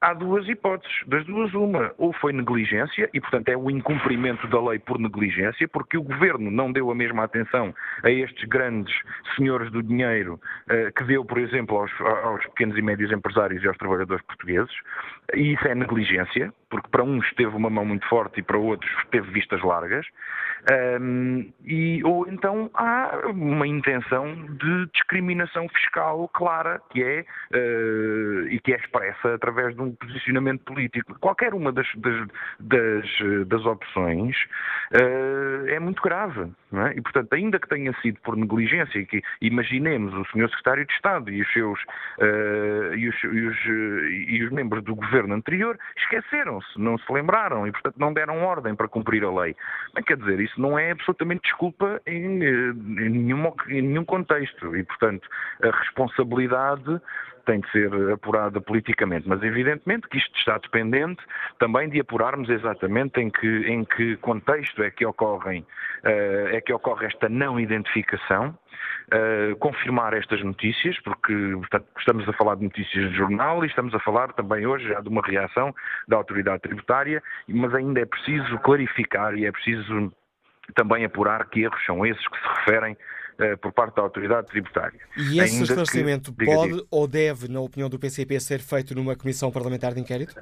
[0.00, 0.92] há duas hipóteses.
[1.06, 5.68] Das duas, uma, ou foi negligência, e portanto é o incumprimento da lei por negligência,
[5.68, 8.94] porque o governo não deu a mesma atenção a estes grandes
[9.36, 13.68] senhores do dinheiro uh, que deu, por exemplo, aos, aos pequenos e médios empresários e
[13.68, 14.74] aos trabalhadores portugueses,
[15.34, 18.90] e isso é negligência, porque para uns teve uma mão muito forte e para outros
[19.10, 20.06] teve vistas largas.
[20.70, 28.60] Um, e, ou então há uma intenção de discriminação fiscal clara que é uh, e
[28.60, 31.18] que é expressa através de um posicionamento político.
[31.18, 32.28] Qualquer uma das, das,
[32.60, 34.36] das, das opções
[34.94, 36.52] uh, é muito grave.
[36.72, 36.96] É?
[36.96, 40.48] E, portanto, ainda que tenha sido por negligência, que imaginemos o Sr.
[40.48, 41.78] Secretário de Estado e os seus
[42.18, 47.66] uh, e, os, e, os, e os membros do governo anterior esqueceram-se, não se lembraram
[47.66, 49.54] e, portanto, não deram ordem para cumprir a lei.
[49.94, 54.76] Mas quer dizer, isso não é absolutamente desculpa em, em, nenhum, em nenhum contexto.
[54.76, 55.28] E, portanto,
[55.62, 57.00] a responsabilidade
[57.44, 61.22] tem de ser apurada politicamente, mas evidentemente que isto está dependente
[61.58, 65.62] também de apurarmos exatamente em que, em que contexto é que, ocorrem,
[66.04, 68.56] uh, é que ocorre esta não identificação,
[69.12, 73.94] Uh, confirmar estas notícias, porque portanto, estamos a falar de notícias de jornal e estamos
[73.94, 75.74] a falar também hoje já de uma reação
[76.08, 80.10] da autoridade tributária, mas ainda é preciso clarificar e é preciso
[80.74, 85.00] também apurar que erros são esses que se referem uh, por parte da autoridade tributária.
[85.16, 89.16] E esse Ainda esclarecimento que, pode ou deve, na opinião do PCP, ser feito numa
[89.16, 90.34] comissão parlamentar de inquérito?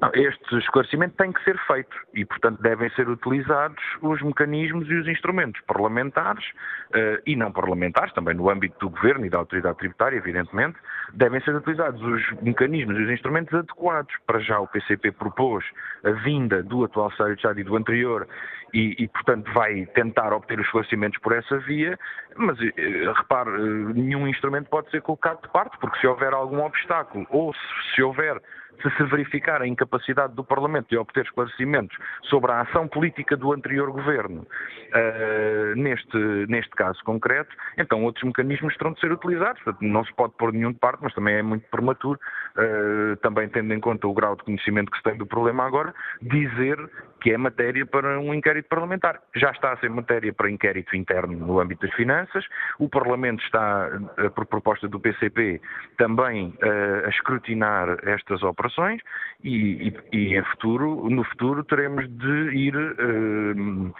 [0.00, 4.94] Não, este esclarecimento tem que ser feito e, portanto, devem ser utilizados os mecanismos e
[4.94, 6.44] os instrumentos parlamentares
[6.90, 10.76] uh, e não parlamentares, também no âmbito do governo e da autoridade tributária, evidentemente,
[11.14, 14.14] devem ser utilizados os mecanismos e os instrumentos adequados.
[14.26, 15.64] Para já o PCP propôs
[16.04, 18.28] a vinda do atual Secretário de Estado e do anterior
[18.74, 21.98] e, e, portanto, vai tentar obter os esclarecimentos por essa via,
[22.36, 26.60] mas, eh, repare, eh, nenhum instrumento pode ser colocado de parte, porque se houver algum
[26.62, 28.40] obstáculo ou se, se houver
[28.82, 31.96] se se verificar a incapacidade do Parlamento de obter esclarecimentos
[32.28, 36.16] sobre a ação política do anterior governo, uh, neste,
[36.48, 39.62] neste caso concreto, então outros mecanismos terão de ser utilizados.
[39.80, 42.18] Não se pode pôr nenhum de parte, mas também é muito prematuro,
[42.56, 45.94] uh, também tendo em conta o grau de conhecimento que se tem do problema agora,
[46.22, 46.78] dizer
[47.26, 49.20] que é matéria para um inquérito parlamentar.
[49.34, 52.46] Já está a ser matéria para inquérito interno no âmbito das finanças.
[52.78, 55.60] O Parlamento está, eh, por proposta do PCP,
[55.98, 59.02] também uh, a escrutinar estas operações
[59.42, 63.94] e, e, e futuro, no futuro teremos de ir uh,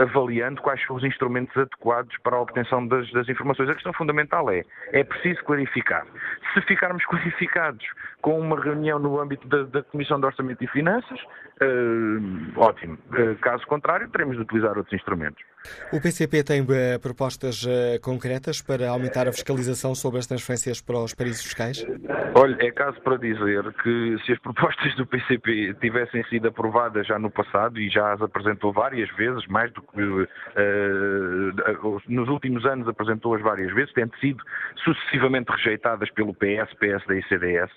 [0.00, 3.68] avaliando quais são os instrumentos adequados para a obtenção das, das informações.
[3.68, 6.06] A questão fundamental é, é preciso clarificar.
[6.54, 7.86] Se ficarmos clarificados
[8.22, 11.20] com uma reunião no âmbito da, da Comissão de Orçamento e Finanças,
[12.56, 12.98] ótimo.
[13.10, 15.42] Uh, caso contrário, teremos de utilizar outros instrumentos.
[15.92, 16.66] O PCP tem uh,
[17.00, 21.86] propostas uh, concretas para aumentar a fiscalização sobre as transferências para os paraísos fiscais?
[22.34, 27.18] Olha, é caso para dizer que se as propostas do PCP tivessem sido aprovadas já
[27.18, 30.26] no passado e já as apresentou várias vezes, mais do que uh,
[32.08, 34.42] nos últimos anos apresentou-as várias vezes, tendo sido
[34.84, 37.70] sucessivamente rejeitadas pelo PS, PSD e CDS,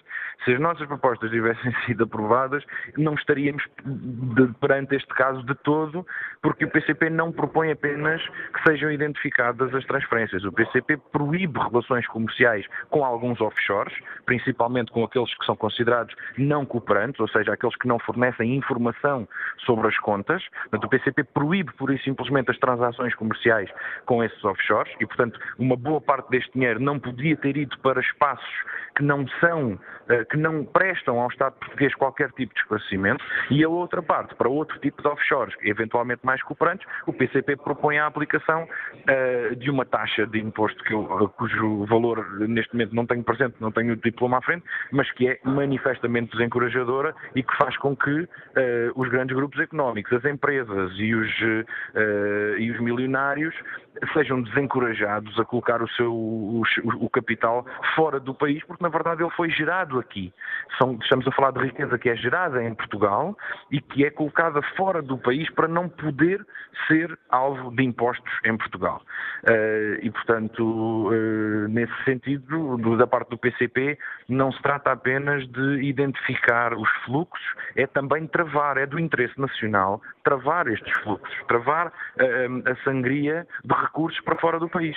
[0.45, 2.63] se as nossas propostas tivessem sido aprovadas,
[2.97, 6.05] não estaríamos de, perante este caso de todo,
[6.41, 8.21] porque o PCP não propõe apenas
[8.53, 10.43] que sejam identificadas as transferências.
[10.43, 13.93] O PCP proíbe relações comerciais com alguns offshores,
[14.25, 19.27] principalmente com aqueles que são considerados não cooperantes, ou seja, aqueles que não fornecem informação
[19.65, 20.43] sobre as contas.
[20.69, 23.69] Portanto, o PCP proíbe, por isso simplesmente, as transações comerciais
[24.05, 28.01] com esses offshores e, portanto, uma boa parte deste dinheiro não podia ter ido para
[28.01, 28.63] espaços
[28.95, 33.63] que não são, eh, que não prestam ao Estado português qualquer tipo de esclarecimento, e
[33.63, 38.07] a outra parte, para outro tipo de offshores, eventualmente mais cooperantes, o PCP propõe a
[38.07, 43.05] aplicação uh, de uma taxa de imposto que eu, uh, cujo valor neste momento não
[43.05, 47.55] tenho presente, não tenho o diploma à frente, mas que é manifestamente desencorajadora e que
[47.57, 48.27] faz com que uh,
[48.95, 51.29] os grandes grupos económicos, as empresas e os,
[52.57, 53.53] e os milionários
[54.13, 56.63] sejam desencorajados a colocar o seu o,
[56.99, 57.65] o, capital
[57.95, 60.33] fora do país, porque na verdade ele foi gerado aqui.
[60.77, 63.37] São, estamos a falar de riqueza que é gerada em Portugal
[63.71, 66.45] e que é colocada fora do país para não poder
[66.87, 67.17] ser
[67.49, 69.01] alvo de impostos em Portugal.
[69.43, 73.97] Uh, e portanto, uh, nesse sentido, do, da parte do PCP,
[74.27, 77.45] não se trata apenas de identificar os fluxos,
[77.75, 83.73] é também travar, é do interesse nacional travar estes fluxos, travar uh, a sangria de
[83.73, 84.95] recursos para fora do país.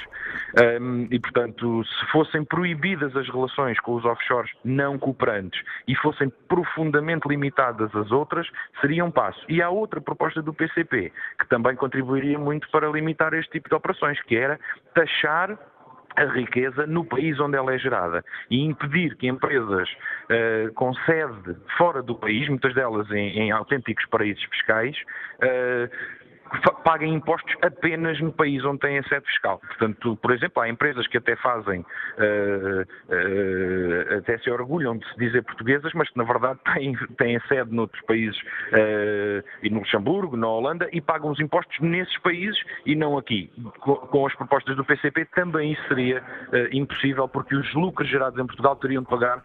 [0.78, 5.58] Um, e, portanto, se fossem proibidas as relações com os offshores não cooperantes
[5.88, 8.46] e fossem profundamente limitadas as outras,
[8.82, 9.42] seria um passo.
[9.48, 13.74] E há outra proposta do PCP, que também contribuiria muito para limitar este tipo de
[13.74, 14.60] operações, que era
[14.94, 15.58] taxar
[16.16, 18.24] a riqueza no país onde ela é gerada.
[18.50, 24.04] E impedir que empresas uh, com sede fora do país, muitas delas em, em autênticos
[24.06, 24.96] paraísos fiscais,
[25.42, 26.21] uh,
[26.84, 29.58] paguem impostos apenas no país onde têm a sede fiscal.
[29.58, 35.18] Portanto, por exemplo, há empresas que até fazem, uh, uh, até se orgulham de se
[35.18, 40.36] dizer portuguesas, mas que na verdade têm, têm sede noutros países, uh, e no Luxemburgo,
[40.36, 43.50] na Holanda, e pagam os impostos nesses países e não aqui.
[43.80, 46.22] Com, com as propostas do PCP também isso seria
[46.72, 49.42] impossível, porque os lucros gerados em Portugal teriam de pagar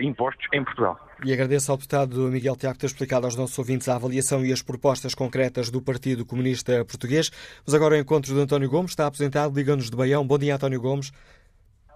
[0.00, 0.98] impostos em Portugal.
[1.22, 4.62] E agradeço ao deputado Miguel Tiago ter explicado aos nossos ouvintes a avaliação e as
[4.62, 7.30] propostas concretas do Partido Comunista Português.
[7.64, 9.54] Mas agora o encontro de António Gomes está apresentado.
[9.54, 10.26] Liga-nos de Baião.
[10.26, 11.12] Bom dia, António Gomes.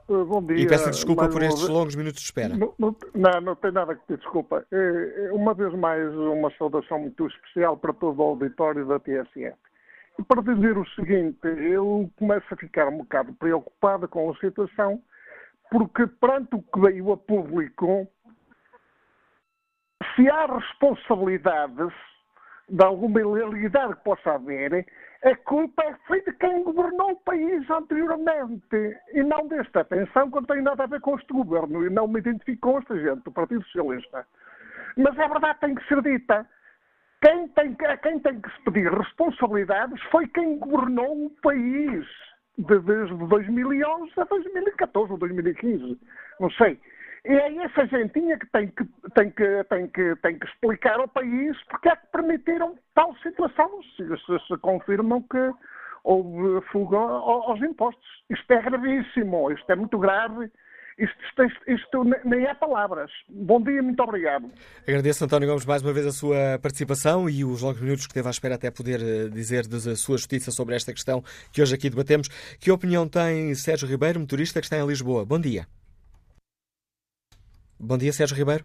[0.08, 0.56] Uh, bom dia.
[0.56, 2.56] E peço desculpa por estes longos minutos de espera.
[2.56, 2.96] Não, não,
[3.42, 4.64] não, tem nada que pedir desculpa.
[4.72, 9.54] É, uma vez mais, uma saudação muito especial para todo o auditório da TSF.
[10.18, 15.00] E para dizer o seguinte, eu começo a ficar um bocado preocupado com a situação,
[15.70, 18.08] porque perante o que veio a público,
[20.14, 21.92] se há responsabilidades
[22.68, 24.86] de alguma ilegalidade que possa haver,
[25.24, 29.80] a culpa foi de quem governou o país anteriormente e não desta.
[29.80, 32.78] Atenção que não tem nada a ver com este governo e não me identifico com
[32.78, 34.26] esta gente do Partido Socialista.
[34.96, 36.46] Mas a verdade tem que ser dita.
[37.20, 42.06] Quem tem, a quem tem que se pedir responsabilidades foi quem governou o país
[42.58, 45.98] de, desde 2011 a 2014 ou 2015.
[46.38, 46.80] Não sei.
[47.28, 51.06] E é essa gentinha que tem que, tem que, tem que, tem que explicar ao
[51.06, 55.52] país porque é que permitiram tal situação, se, se, se confirmam que
[56.04, 58.08] houve fuga aos impostos.
[58.30, 60.50] Isto é gravíssimo, isto é muito grave.
[60.98, 63.10] Isto, isto, isto, nem é palavras.
[63.28, 64.50] Bom dia, muito obrigado.
[64.82, 68.26] Agradeço, António Gomes, mais uma vez a sua participação e os longos minutos que teve
[68.26, 71.22] à espera até poder eh, dizer a sua justiça sobre esta questão
[71.52, 72.26] que hoje aqui debatemos.
[72.58, 75.24] Que opinião tem Sérgio Ribeiro, motorista que está em Lisboa?
[75.24, 75.66] Bom dia.
[77.80, 78.64] Bom dia, Sérgio Ribeiro.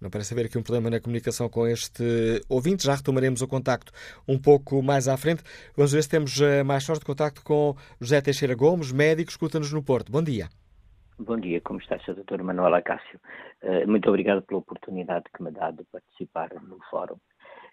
[0.00, 2.86] Não parece haver aqui um problema na comunicação com este ouvinte.
[2.86, 3.92] Já retomaremos o contacto
[4.26, 5.42] um pouco mais à frente.
[5.76, 9.70] Vamos ver se temos eh, mais sorte de contacto com José Teixeira Gomes, médico, escuta-nos
[9.70, 10.10] no Porto.
[10.10, 10.48] Bom dia.
[11.18, 12.14] Bom dia, como está, Sr.
[12.14, 12.42] Dr.
[12.42, 13.20] Manuel Acácio?
[13.86, 17.16] Muito obrigado pela oportunidade que me dá de participar no fórum.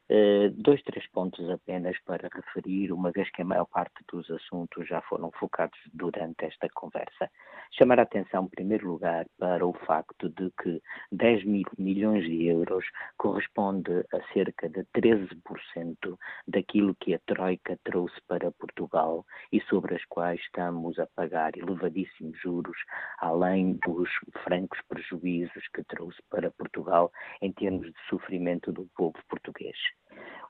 [0.07, 4.87] Uh, dois, três pontos apenas para referir, uma vez que a maior parte dos assuntos
[4.87, 7.27] já foram focados durante esta conversa.
[7.71, 10.79] Chamar a atenção, em primeiro lugar, para o facto de que
[11.11, 12.85] 10 mil milhões de euros
[13.17, 20.05] corresponde a cerca de 13% daquilo que a Troika trouxe para Portugal e sobre as
[20.05, 22.77] quais estamos a pagar elevadíssimos juros,
[23.17, 24.09] além dos
[24.43, 29.75] francos prejuízos que trouxe para Portugal em termos de sofrimento do povo português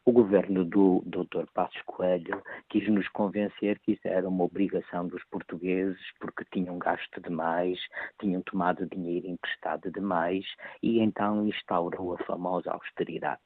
[0.08, 1.46] o governo do Dr.
[1.52, 7.20] Passos Coelho quis nos convencer que isso era uma obrigação dos portugueses porque tinham gasto
[7.20, 7.80] demais,
[8.20, 10.46] tinham tomado dinheiro emprestado demais
[10.84, 13.42] e então instaurou a famosa austeridade.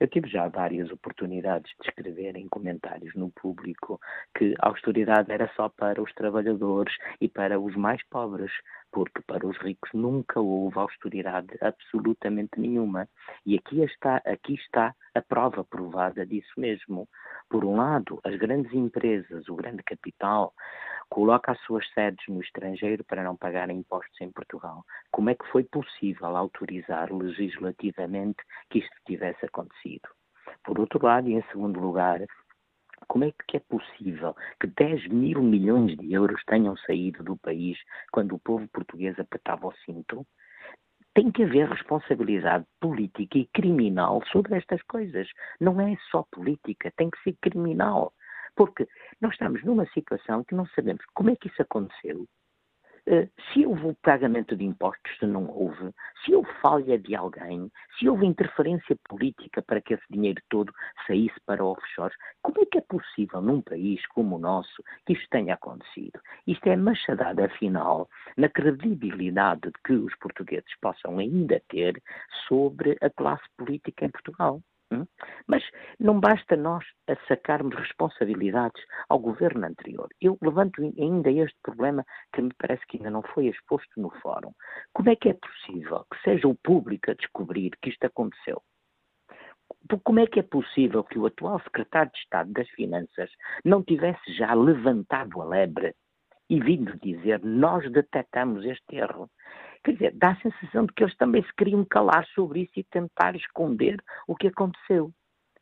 [0.00, 4.00] Eu tive já várias oportunidades de escrever em comentários no público
[4.36, 8.52] que a austeridade era só para os trabalhadores e para os mais pobres,
[8.92, 13.08] porque para os ricos nunca houve austeridade absolutamente nenhuma.
[13.44, 17.08] E aqui está, aqui está a prova provada disso mesmo.
[17.50, 20.54] Por um lado, as grandes empresas, o grande capital,
[21.08, 24.84] coloca as suas sedes no estrangeiro para não pagarem impostos em Portugal.
[25.10, 30.08] Como é que foi possível autorizar legislativamente que isto tivesse acontecido?
[30.64, 32.20] Por outro lado, e em segundo lugar,
[33.06, 37.78] como é que é possível que 10 mil milhões de euros tenham saído do país
[38.12, 40.26] quando o povo português apertava o cinto?
[41.14, 45.28] Tem que haver responsabilidade política e criminal sobre estas coisas.
[45.60, 48.12] Não é só política, tem que ser criminal.
[48.58, 48.88] Porque
[49.20, 52.26] nós estamos numa situação que não sabemos como é que isso aconteceu,
[53.06, 55.94] eh, se houve o pagamento de impostos, se não houve,
[56.24, 60.72] se houve falha de alguém, se houve interferência política para que esse dinheiro todo
[61.06, 65.28] saísse para offshores, como é que é possível num país como o nosso que isto
[65.30, 66.20] tenha acontecido?
[66.44, 72.02] Isto é machadada, afinal, na credibilidade que os portugueses possam ainda ter
[72.48, 74.60] sobre a classe política em Portugal.
[74.90, 75.06] Hum?
[75.46, 75.62] Mas
[76.00, 76.84] não basta nós
[77.26, 80.08] sacarmos responsabilidades ao governo anterior.
[80.20, 84.52] Eu levanto ainda este problema que me parece que ainda não foi exposto no fórum.
[84.94, 88.62] Como é que é possível que seja o público a descobrir que isto aconteceu?
[90.04, 93.30] Como é que é possível que o atual secretário de Estado das Finanças
[93.64, 95.94] não tivesse já levantado a lebre
[96.48, 99.30] e vindo dizer nós detectamos este erro?
[99.88, 102.84] Quer dizer, dá a sensação de que eles também se queriam calar sobre isso e
[102.84, 105.10] tentar esconder o que aconteceu.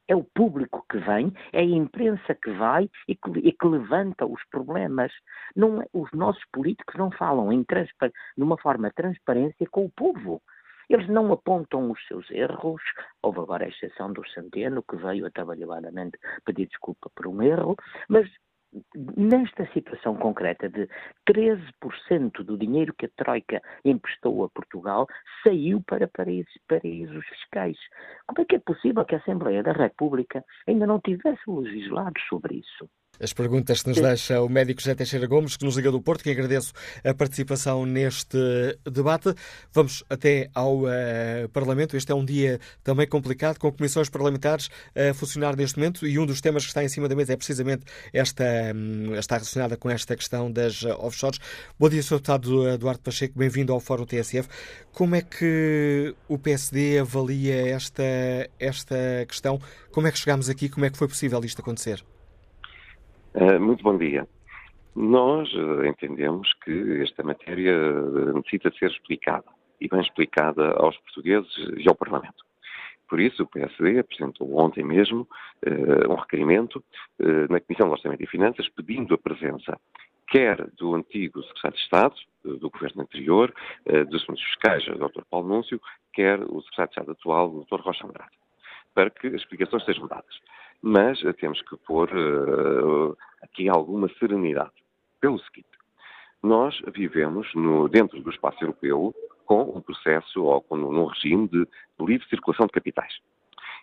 [0.09, 4.27] É o público que vem, é a imprensa que vai e que, e que levanta
[4.27, 5.13] os problemas.
[5.55, 10.43] Não, é, os nossos políticos não falam em de uma forma transparência com o povo.
[10.91, 12.83] Eles não apontam os seus erros.
[13.23, 17.77] Houve agora a exceção do Centeno, que veio atabalhoadamente pedir desculpa por um erro,
[18.09, 18.29] mas
[19.17, 20.89] nesta situação concreta de
[21.29, 25.07] 13% do dinheiro que a Troika emprestou a Portugal
[25.43, 27.79] saiu para paraísos, paraísos fiscais.
[28.27, 32.57] Como é que é possível que a Assembleia da República ainda não tivesse legislado sobre
[32.57, 32.89] isso?
[33.21, 36.23] As perguntas que nos deixa o médico José Teixeira Gomes, que nos liga do Porto,
[36.23, 38.39] que agradeço a participação neste
[38.85, 39.35] debate.
[39.73, 41.97] Vamos até ao uh, Parlamento.
[41.97, 46.27] Este é um dia também complicado, com comissões parlamentares a funcionar neste momento, e um
[46.27, 48.45] dos temas que está em cima da mesa é precisamente esta,
[48.75, 51.39] um, está relacionada com esta questão das uh, offshores.
[51.79, 52.17] Bom dia, Sr.
[52.17, 54.49] Deputado Eduardo Pacheco, bem-vindo ao Fórum TSF.
[54.93, 58.03] Como é que o PSD avalia esta,
[58.59, 58.97] esta
[59.27, 59.61] questão?
[59.91, 60.69] Como é que chegámos aqui?
[60.69, 62.05] Como é que foi possível isto acontecer?
[63.39, 64.27] Eh, muito bom dia.
[64.95, 69.45] Nós eh, entendemos que esta matéria eh, necessita ser explicada
[69.79, 72.43] e bem explicada aos portugueses e ao Parlamento.
[73.07, 75.29] Por isso, o PSD apresentou ontem mesmo
[76.09, 76.83] um requerimento
[77.49, 79.79] na Comissão de Orçamento e Finanças pedindo a presença
[80.27, 83.55] quer do antigo Secretário de Estado, do governo anterior,
[84.09, 85.23] dos assuntos fiscais, Dr.
[85.31, 85.81] Paulo Núncio,
[86.13, 87.81] quer o Secretário de Estado atual, Dr.
[87.81, 88.37] Rocha Andrade,
[88.93, 90.35] para que as explicações sejam dadas
[90.83, 94.73] mas temos que pôr uh, aqui alguma serenidade.
[95.21, 95.69] Pelo seguinte,
[96.43, 99.15] nós vivemos no, dentro do espaço europeu
[99.45, 101.67] com um processo ou com, num regime de
[102.01, 103.15] livre circulação de capitais.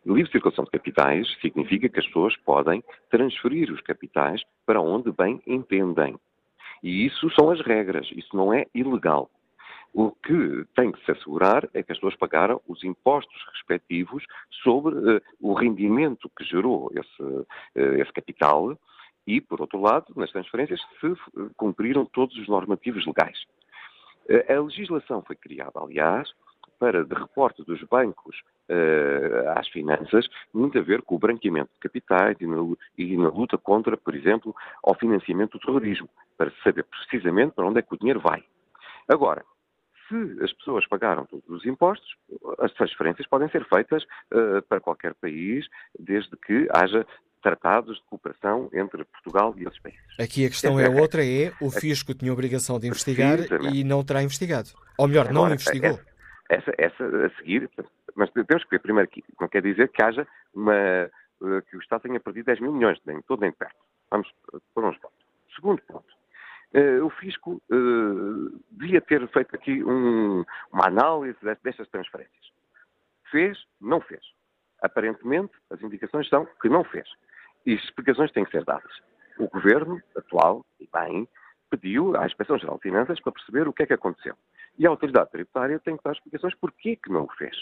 [0.06, 5.42] livre circulação de capitais significa que as pessoas podem transferir os capitais para onde bem
[5.48, 6.18] entendem.
[6.84, 9.30] E isso são as regras, isso não é ilegal.
[9.94, 14.26] O que tem que se assegurar é que as pessoas pagaram os impostos respectivos
[14.64, 18.76] sobre uh, o rendimento que gerou esse, uh, esse capital
[19.28, 21.16] e, por outro lado, nas transferências se
[21.56, 23.38] cumpriram todos os normativos legais.
[24.28, 26.28] Uh, a legislação foi criada, aliás,
[26.80, 28.42] para de reporte dos bancos
[29.56, 32.56] às finanças, muito a ver com o branqueamento de capitais e na,
[32.98, 37.80] e na luta contra, por exemplo, ao financiamento do terrorismo, para saber precisamente para onde
[37.80, 38.44] é que o dinheiro vai.
[39.08, 39.46] Agora,
[40.14, 42.16] se as pessoas pagaram todos os impostos,
[42.60, 45.66] as transferências podem ser feitas uh, para qualquer país,
[45.98, 47.06] desde que haja
[47.42, 50.02] tratados de cooperação entre Portugal e outros países.
[50.20, 53.40] Aqui a questão é, é outra, é o fisco tinha a obrigação de investigar
[53.74, 54.70] e não terá investigado.
[54.98, 56.00] Ou melhor, Agora, não investigou.
[56.50, 57.70] Essa, essa, essa, a seguir,
[58.16, 61.10] mas temos que ver primeiro que não quer dizer que haja uma, eh,
[61.70, 63.76] que o Estado tenha perdido 10 mil milhões, nem todo nem perto.
[64.10, 64.30] Vamos
[64.74, 65.20] por uns pontos.
[65.56, 66.14] Segundo ponto,
[67.04, 72.52] o Fisco uh, devia ter feito aqui um, uma análise destas transferências.
[73.30, 73.64] Fez?
[73.80, 74.22] Não fez.
[74.82, 77.08] Aparentemente, as indicações são que não fez.
[77.66, 78.92] E explicações têm que ser dadas.
[79.38, 81.28] O governo atual, e bem,
[81.70, 84.36] pediu à Inspeção Geral de Finanças para perceber o que é que aconteceu.
[84.78, 87.56] E a autoridade tributária tem que dar explicações porquê que não o fez.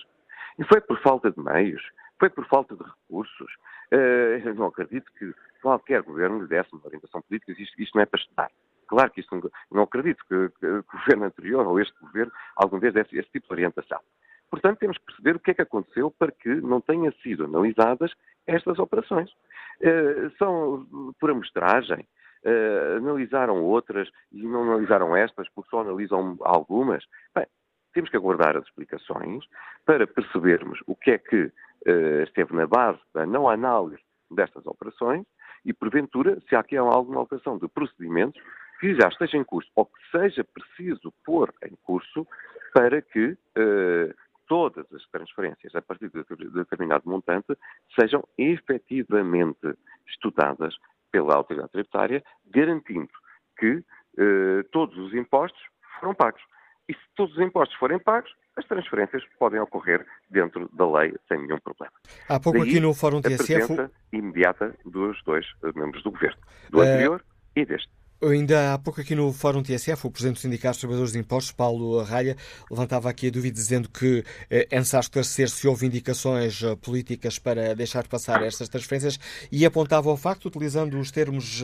[0.58, 1.82] E foi por falta de meios,
[2.20, 3.54] foi por falta de recursos.
[3.92, 8.06] Uh, não acredito que qualquer governo lhe desse uma orientação política, isto, isto não é
[8.06, 8.52] para estudar.
[8.92, 12.78] Claro que isto não, não acredito que, que, o governo anterior ou este governo algum
[12.78, 14.02] vez desse esse tipo de orientação.
[14.50, 18.12] Portanto, temos que perceber o que é que aconteceu para que não tenham sido analisadas
[18.46, 19.32] estas operações.
[19.80, 22.06] Uh, são por amostragem,
[22.46, 27.06] uh, analisaram outras e não analisaram estas porque só analisam algumas.
[27.34, 27.46] Bem,
[27.94, 29.46] temos que aguardar as explicações
[29.86, 35.26] para percebermos o que é que uh, esteve na base da não análise destas operações
[35.64, 38.42] e, porventura, se há aqui alguma alteração de procedimentos
[38.82, 42.28] que já esteja em curso ou que seja preciso pôr em curso
[42.74, 44.14] para que uh,
[44.48, 47.56] todas as transferências a partir de determinado montante
[47.98, 49.78] sejam efetivamente
[50.08, 50.76] estudadas
[51.12, 53.10] pela autoridade tributária, garantindo
[53.58, 53.84] que
[54.18, 55.62] eh, todos os impostos
[56.00, 56.42] foram pagos.
[56.90, 61.38] E se todos os impostos forem pagos, as transferências podem ocorrer dentro da lei sem
[61.38, 61.94] nenhum problema.
[62.28, 63.54] Há pouco Daí, aqui no Fórum TSF...
[63.54, 67.24] A presença imediata dos dois membros do governo, do anterior uh...
[67.56, 68.01] e deste.
[68.24, 71.52] Ainda há pouco aqui no Fórum TSF, o Presidente do Sindicato dos Trabalhadores de Impostos,
[71.54, 72.36] Paulo Arralha,
[72.70, 77.40] levantava aqui a dúvida dizendo que eh, é necessário esclarecer se houve indicações eh, políticas
[77.40, 79.18] para deixar passar estas transferências
[79.52, 81.64] e apontava ao facto, utilizando os termos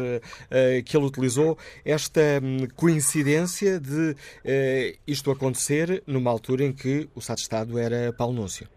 [0.50, 4.16] eh, que ele utilizou, esta hum, coincidência de
[5.06, 8.68] isto acontecer numa altura em que o Estado de Estado era Paulo Núncio.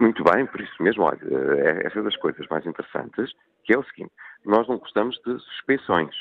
[0.00, 3.30] Muito bem, por isso mesmo, olha, é essa das coisas mais interessantes,
[3.62, 6.14] que é o seguinte, nós não gostamos de suspeições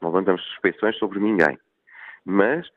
[0.00, 1.58] não levantamos suspeições sobre ninguém.
[2.24, 2.68] Mas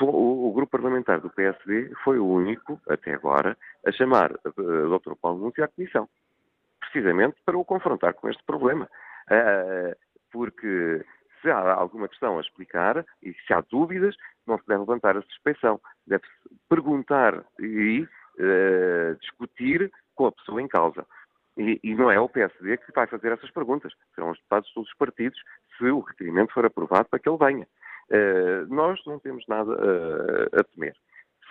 [0.00, 3.56] o, o, grupo parlamentar do PSD foi o único, até agora,
[3.86, 5.14] a chamar o Dr.
[5.20, 6.08] Paulo Núncio à Comissão,
[6.80, 8.88] precisamente para o confrontar com este problema.
[9.30, 9.96] Uh,
[10.30, 11.04] porque
[11.40, 15.22] se há alguma questão a explicar e se há dúvidas, não se deve levantar a
[15.22, 15.80] suspeição.
[16.06, 16.32] Deve-se
[16.68, 21.06] perguntar e uh, discutir com a pessoa em causa.
[21.56, 23.92] E, e, não é o PSD que vai fazer essas perguntas.
[24.14, 25.40] Serão os deputados de todos os partidos,
[25.76, 27.66] se o requerimento for aprovado, para que ele venha.
[28.10, 30.94] Uh, nós não temos nada uh, a temer.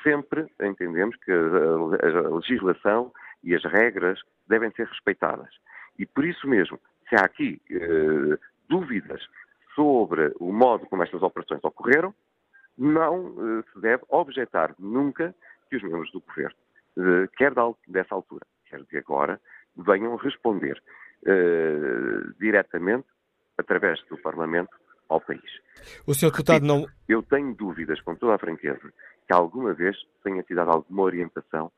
[0.04, 3.12] Sempre entendemos que a, a, legislação
[3.44, 5.50] e as regras devem ser respeitadas.
[5.98, 6.80] E por isso mesmo,
[7.10, 8.38] se há aqui uh,
[8.70, 9.22] dúvidas
[9.74, 12.14] sobre o modo como estas operações ocorreram,
[12.78, 15.34] não se deve objetar nunca
[15.70, 16.56] que os membros do governo,
[17.38, 17.54] quer
[17.88, 19.40] dessa altura, quer de agora,
[19.78, 20.82] venham responder
[21.24, 23.08] uh, diretamente,
[23.58, 24.76] através do Parlamento,
[25.10, 25.42] ao país.
[26.06, 26.86] O senhor deputado não.
[27.08, 28.92] Eu tenho dúvidas, com toda a franqueza,
[29.28, 31.72] que alguma vez tenha sido dada alguma orientação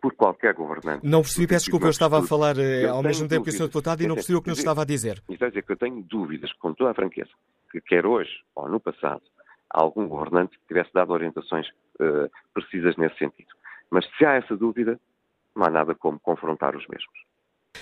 [0.00, 1.06] por qualquer governante.
[1.06, 3.68] Não percebi, peço desculpa, eu estava a falar eh, ao mesmo tempo que o senhor
[3.68, 5.22] deputado e não percebi o que nos estava a dizer.
[5.30, 7.30] Isso dizer que eu tenho dúvidas, com toda a franqueza,
[7.72, 9.22] que quer hoje ou no passado,
[9.70, 11.66] algum governante tivesse dado orientações
[12.00, 13.48] uh, precisas nesse sentido.
[13.90, 15.00] Mas se há essa dúvida,
[15.56, 17.24] não há nada como confrontar os mesmos.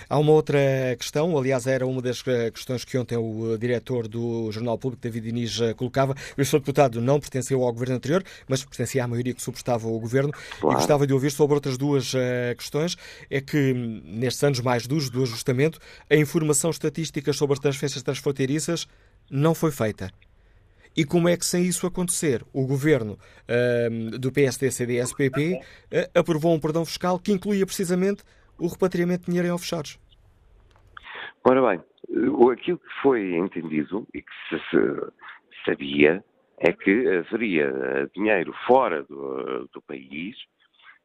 [0.09, 0.59] Há uma outra
[0.97, 5.01] questão, aliás, era uma das eh, questões que ontem o eh, diretor do Jornal Público,
[5.01, 6.15] David Diniz, eh, colocava.
[6.37, 6.59] O Sr.
[6.59, 10.31] Deputado não pertenceu ao governo anterior, mas pertencia à maioria que suportava o governo.
[10.59, 10.75] Claro.
[10.75, 12.13] E gostava de ouvir sobre outras duas
[12.57, 12.95] questões.
[13.29, 15.79] É que, hum, nestes anos mais duros do ajustamento,
[16.09, 18.87] a informação estatística sobre as transferências transfronteiriças
[19.29, 20.11] não foi feita.
[20.95, 23.17] E como é que, sem isso acontecer, o governo
[23.47, 28.23] uh, do PSD, CDS, PP uh, aprovou um perdão fiscal que incluía precisamente
[28.63, 29.99] o repatriamento de dinheiro em offshores?
[31.43, 31.83] Ora bem,
[32.51, 34.57] aquilo que foi entendido e que se
[35.65, 36.23] sabia
[36.59, 40.37] é que haveria dinheiro fora do, do país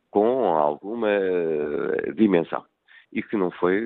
[0.09, 1.11] com alguma
[2.15, 2.65] dimensão
[3.13, 3.85] e que não foi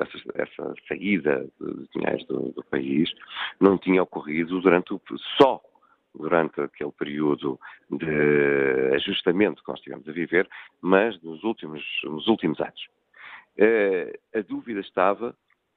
[0.00, 3.10] essa, essa saída de dinheiro do, do, país
[3.58, 5.00] não tinha ocorrido durante o,
[5.40, 5.60] só
[6.14, 7.58] durante aquele período
[7.90, 10.48] de ajustamento que nós tivemos a viver,
[10.80, 12.88] mas nos últimos, nos últimos anos.
[13.58, 15.34] Uh, a dúvida estava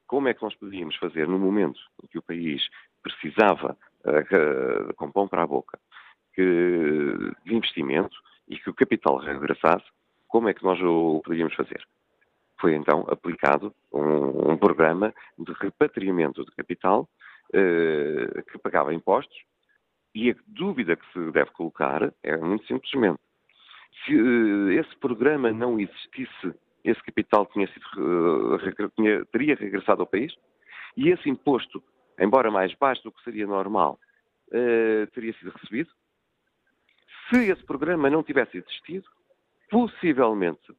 [0.07, 2.61] como é que nós podíamos fazer no momento em que o país
[3.01, 5.79] precisava uh, com pão para a boca,
[6.33, 6.43] que,
[7.45, 8.15] de investimento
[8.47, 9.85] e que o capital regressasse,
[10.27, 11.81] como é que nós o poderíamos fazer?
[12.59, 17.09] Foi então aplicado um, um programa de repatriamento de capital
[17.53, 19.37] eh, que pagava impostos
[20.15, 23.19] e a dúvida que se deve colocar é muito simplesmente
[24.05, 24.13] se
[24.79, 26.53] esse programa não existisse,
[26.83, 30.33] esse capital tinha sido, uh, tinha, teria regressado ao país
[30.97, 31.83] e esse imposto,
[32.19, 33.99] embora mais baixo do que seria normal,
[34.49, 35.89] uh, teria sido recebido.
[37.29, 39.05] Se esse programa não tivesse existido,
[39.69, 40.75] possivelmente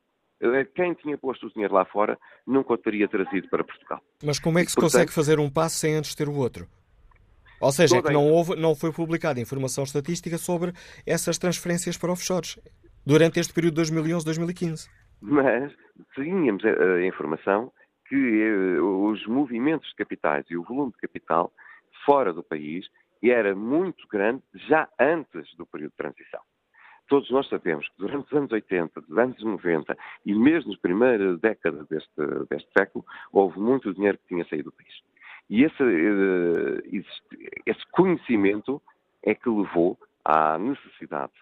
[0.75, 4.01] quem tinha posto o dinheiro lá fora nunca o teria trazido para Portugal.
[4.25, 6.67] Mas como é que se Portanto, consegue fazer um passo sem antes ter o outro?
[7.61, 10.73] Ou seja, é que não, houve, não foi publicada informação estatística sobre
[11.07, 12.59] essas transferências para offshores
[13.07, 14.89] durante este período de 2011-2015.
[15.23, 15.73] Mas
[16.15, 17.73] tínhamos a, a informação
[18.09, 18.17] que
[18.77, 21.53] uh, os movimentos de capitais e o volume de capital
[22.05, 22.89] fora do país
[23.23, 26.41] era muito grande já antes do período de transição.
[27.09, 29.97] Todos nós sabemos que durante os anos 80, dos anos 90
[30.27, 32.11] e mesmo nas primeiras décadas deste,
[32.51, 34.93] deste século, houve muito dinheiro que tinha saído do país.
[35.49, 37.05] E esse, uh,
[37.65, 38.83] esse conhecimento
[39.23, 41.33] é que levou à necessidade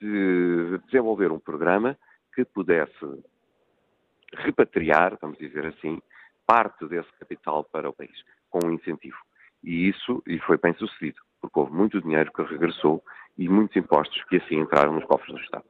[0.00, 1.98] de desenvolver um programa
[2.38, 3.24] que pudesse
[4.32, 6.00] repatriar, vamos dizer assim,
[6.46, 9.18] parte desse capital para o país, com um incentivo.
[9.64, 13.02] E isso e foi bem sucedido, porque houve muito dinheiro que regressou
[13.36, 15.64] e muitos impostos que assim entraram nos cofres do Estado.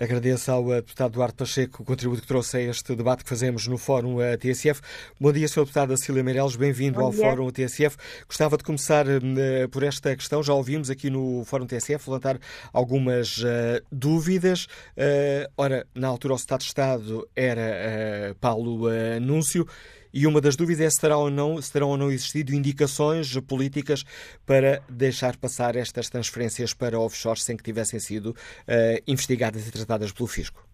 [0.00, 3.66] Agradeço ao eh, deputado Duarte Pacheco o contributo que trouxe a este debate que fazemos
[3.66, 4.80] no Fórum eh, TSF.
[5.20, 5.60] Bom dia, Sr.
[5.60, 7.98] Deputado Cília Meireles, bem-vindo ao Fórum TSF.
[8.26, 10.42] Gostava de começar uh, por esta questão.
[10.42, 12.38] Já ouvimos aqui no Fórum TSF levantar
[12.72, 14.64] algumas uh, dúvidas.
[14.96, 19.66] Uh, ora, na altura o Estado de Estado era Paulo Anúncio.
[20.12, 23.38] E uma das dúvidas é se terão ou não, se terão ou não existido indicações
[23.40, 24.04] políticas
[24.44, 30.12] para deixar passar estas transferências para offshore sem que tivessem sido uh, investigadas e tratadas
[30.12, 30.64] pelo Fisco.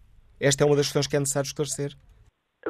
[0.41, 1.97] Esta é uma das questões que é necessário esclarecer.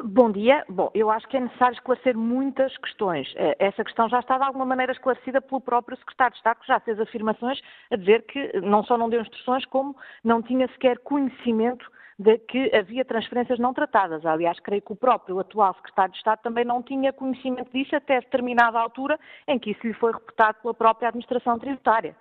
[0.03, 0.63] Bom dia.
[0.69, 3.33] Bom, eu acho que é necessário esclarecer muitas questões.
[3.35, 6.67] Eh, essa questão já está de alguma maneira esclarecida pelo próprio Secretário de Estado, que
[6.67, 7.59] já fez afirmações
[7.91, 11.83] a dizer que não só não deu instruções, como não tinha sequer conhecimento
[12.19, 14.25] de que havia transferências não tratadas.
[14.25, 18.19] Aliás, creio que o próprio atual secretário de Estado também não tinha conhecimento disso até
[18.19, 22.15] determinada altura em que isso lhe foi reportado pela própria administração tributária.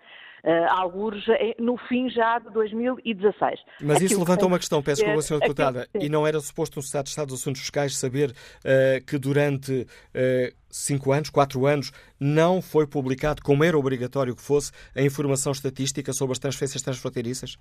[0.45, 1.25] Uh, alguns
[1.59, 3.59] no fim já de 2016.
[3.81, 5.39] Mas isso levantou uma questão, peço desculpa, Sra.
[5.41, 9.19] Deputada, e não era suposto um Estado de Estado dos Assuntos Fiscais saber uh, que
[9.19, 11.91] durante uh, cinco anos, quatro anos,
[12.21, 17.57] não foi publicado, como era obrigatório que fosse, a informação estatística sobre as transferências transfronteiriças?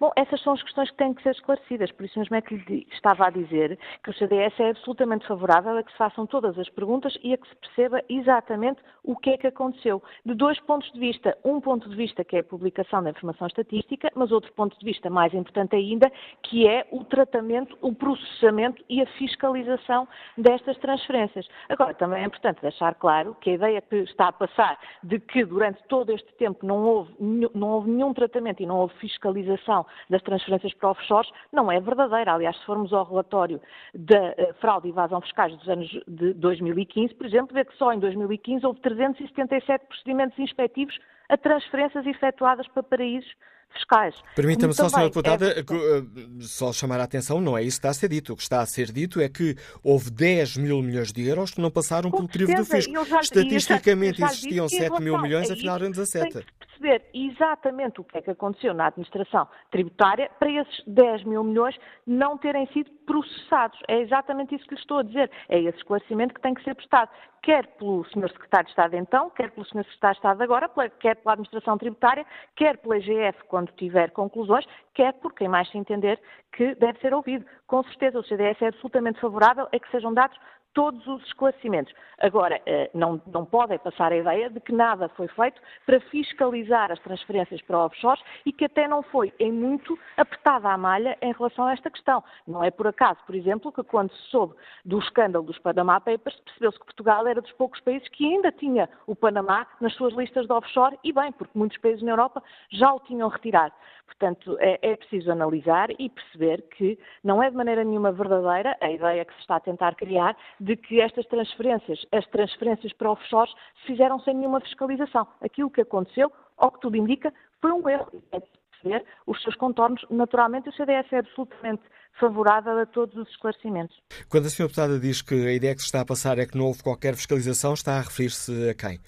[0.00, 2.54] Bom, essas são as questões que têm que ser esclarecidas, por isso mesmo é que
[2.54, 6.58] lhe estava a dizer que o CDS é absolutamente favorável a que se façam todas
[6.58, 10.02] as perguntas e a que se perceba exatamente o que é que aconteceu.
[10.24, 13.46] De dois pontos de vista, um ponto de vista que é a publicação da informação
[13.46, 16.10] estatística, mas outro ponto de vista mais importante ainda,
[16.42, 20.06] que é o tratamento, o processamento e a fiscalização
[20.36, 21.46] destas transferências.
[21.68, 25.44] Agora, também é importante deixar claro que a ideia que está a passar de que
[25.44, 27.14] durante todo este tempo não houve,
[27.54, 29.71] não houve nenhum tratamento e não houve fiscalização
[30.10, 32.34] das transferências para offshores não é verdadeira.
[32.34, 33.60] Aliás, se formos ao relatório
[33.94, 37.92] da eh, fraude e evasão fiscais dos anos de 2015, por exemplo, vê que só
[37.92, 43.32] em 2015 houve 377 procedimentos inspectivos a transferências efetuadas para paraísos
[43.72, 44.14] fiscais.
[44.34, 45.04] Permita-me só, Sra.
[45.04, 45.60] Deputada, é...
[45.60, 46.02] Eh,
[46.40, 48.32] só chamar a atenção, não é isso que está a ser dito.
[48.32, 51.60] O que está a ser dito é que houve 10 mil milhões de euros que
[51.60, 53.04] não passaram pelo crivo do fisco.
[53.04, 56.44] Já, Estatisticamente já, já existiam 7 mil milhões, afinal eram 17
[56.82, 61.76] perceber exatamente o que é que aconteceu na administração tributária para esses 10 mil milhões
[62.06, 63.78] não terem sido processados.
[63.88, 65.30] É exatamente isso que lhe estou a dizer.
[65.48, 67.10] É esse esclarecimento que tem que ser prestado,
[67.42, 68.28] quer pelo Sr.
[68.30, 69.84] Secretário de Estado então, quer pelo Sr.
[69.84, 70.70] Secretário de Estado agora,
[71.00, 72.26] quer pela administração tributária,
[72.56, 76.20] quer pela EGF quando tiver conclusões, quer por quem mais se entender
[76.52, 77.44] que deve ser ouvido.
[77.66, 80.38] Com certeza o CDS é absolutamente favorável a que sejam dados
[80.74, 81.92] todos os esclarecimentos.
[82.18, 86.90] Agora, eh, não, não pode passar a ideia de que nada foi feito para fiscalizar
[86.92, 91.32] as transferências para offshores e que até não foi, em muito, apertada a malha em
[91.32, 92.22] relação a esta questão.
[92.46, 94.54] Não é por acaso, por exemplo, que quando se soube
[94.84, 98.88] do escândalo dos Panama Papers, percebeu-se que Portugal era dos poucos países que ainda tinha
[99.06, 102.92] o Panamá nas suas listas de offshore, e bem, porque muitos países na Europa já
[102.92, 103.74] o tinham retirado.
[104.06, 108.90] Portanto, é, é, preciso analisar e perceber que não é de maneira nenhuma verdadeira a
[108.90, 113.52] ideia que se está a tentar criar de que estas transferências, as transferências para offshores,
[113.80, 115.26] se fizeram sem nenhuma fiscalização.
[115.40, 118.22] Aquilo que aconteceu, ao que tudo indica, foi um erro.
[118.30, 118.40] É
[118.70, 120.04] perceber os seus contornos.
[120.08, 121.82] Naturalmente, o CDS é absolutamente
[122.20, 123.96] favorável a todos os esclarecimentos.
[124.28, 126.56] Quando a senhora deputada diz que a ideia que se está a passar é que
[126.56, 129.00] não houve qualquer fiscalização, está a referir-se a quem?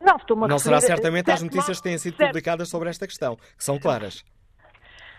[0.00, 2.28] Não, estou-me a Não referir, será certamente às certo, notícias que têm sido certo.
[2.28, 4.24] publicadas sobre esta questão, que são claras.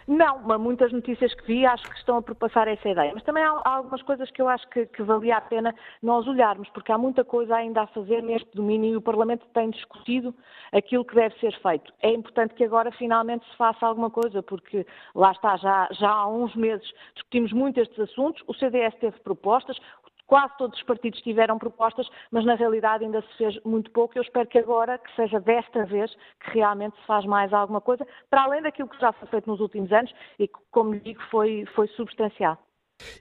[0.08, 3.12] Não, mas muitas notícias que vi acho que estão a perpassar essa ideia.
[3.14, 6.28] Mas também há, há algumas coisas que eu acho que, que valia a pena nós
[6.28, 10.34] olharmos, porque há muita coisa ainda a fazer neste domínio e o Parlamento tem discutido
[10.72, 11.94] aquilo que deve ser feito.
[12.02, 14.86] É importante que agora finalmente se faça alguma coisa, porque
[15.16, 19.78] lá está, já, já há uns meses discutimos muito estes assuntos, o CDS teve propostas,
[20.26, 24.18] Quase todos os partidos tiveram propostas, mas na realidade ainda se fez muito pouco.
[24.18, 26.12] Eu espero que agora, que seja desta vez,
[26.44, 29.60] que realmente se faz mais alguma coisa, para além daquilo que já foi feito nos
[29.60, 32.58] últimos anos e que, como lhe digo, foi, foi substancial.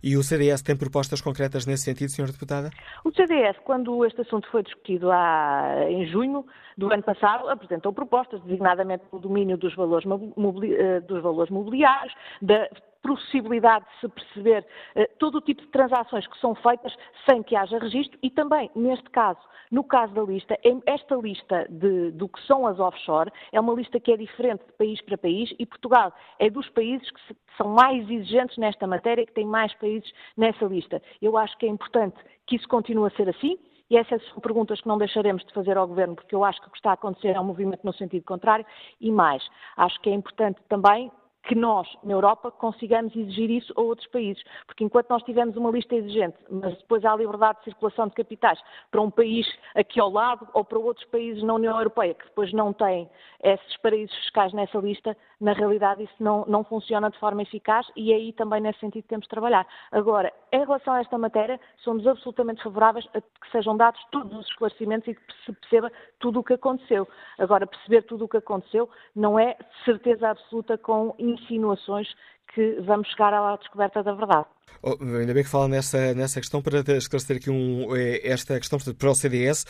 [0.03, 2.27] E o CDS tem propostas concretas nesse sentido, Sra.
[2.27, 2.70] Deputada?
[3.05, 6.45] O CDS, quando este assunto foi discutido há, em junho
[6.77, 12.15] do ano passado, apresentou propostas, designadamente no domínio dos valores, mobili, eh, dos valores mobiliários,
[12.41, 12.69] da
[13.03, 16.95] possibilidade de se perceber eh, todo o tipo de transações que são feitas
[17.29, 22.11] sem que haja registro e também, neste caso, no caso da lista, esta lista de,
[22.12, 25.53] do que são as offshore é uma lista que é diferente de país para país
[25.59, 29.47] e Portugal é dos países que, se, que são mais exigentes nesta matéria, que tem
[29.47, 31.03] mais países nessa lista.
[31.20, 32.16] Eu acho que é importante
[32.47, 33.59] que isso continue a ser assim.
[33.91, 36.69] E essas são perguntas que não deixaremos de fazer ao Governo, porque eu acho que
[36.69, 38.65] o que está a acontecer é um movimento no sentido contrário.
[38.99, 39.47] E mais,
[39.77, 41.12] acho que é importante também
[41.43, 44.43] que nós, na Europa, consigamos exigir isso a outros países.
[44.66, 48.60] Porque enquanto nós tivermos uma lista exigente, mas depois há liberdade de circulação de capitais
[48.90, 52.52] para um país aqui ao lado ou para outros países na União Europeia, que depois
[52.52, 53.09] não têm
[53.43, 58.12] esses paraísos fiscais nessa lista, na realidade isso não, não funciona de forma eficaz e
[58.12, 59.66] aí também nesse sentido temos de trabalhar.
[59.90, 64.47] Agora, em relação a esta matéria, somos absolutamente favoráveis a que sejam dados todos os
[64.47, 65.90] esclarecimentos e que se perceba
[66.20, 67.09] tudo o que aconteceu.
[67.39, 72.09] Agora, perceber tudo o que aconteceu não é certeza absoluta com insinuações
[72.55, 74.47] que vamos chegar à descoberta da verdade.
[74.83, 78.79] Oh, ainda bem que fala nessa, nessa questão para esclarecer aqui um, eh, esta questão
[78.95, 79.65] para o CDS.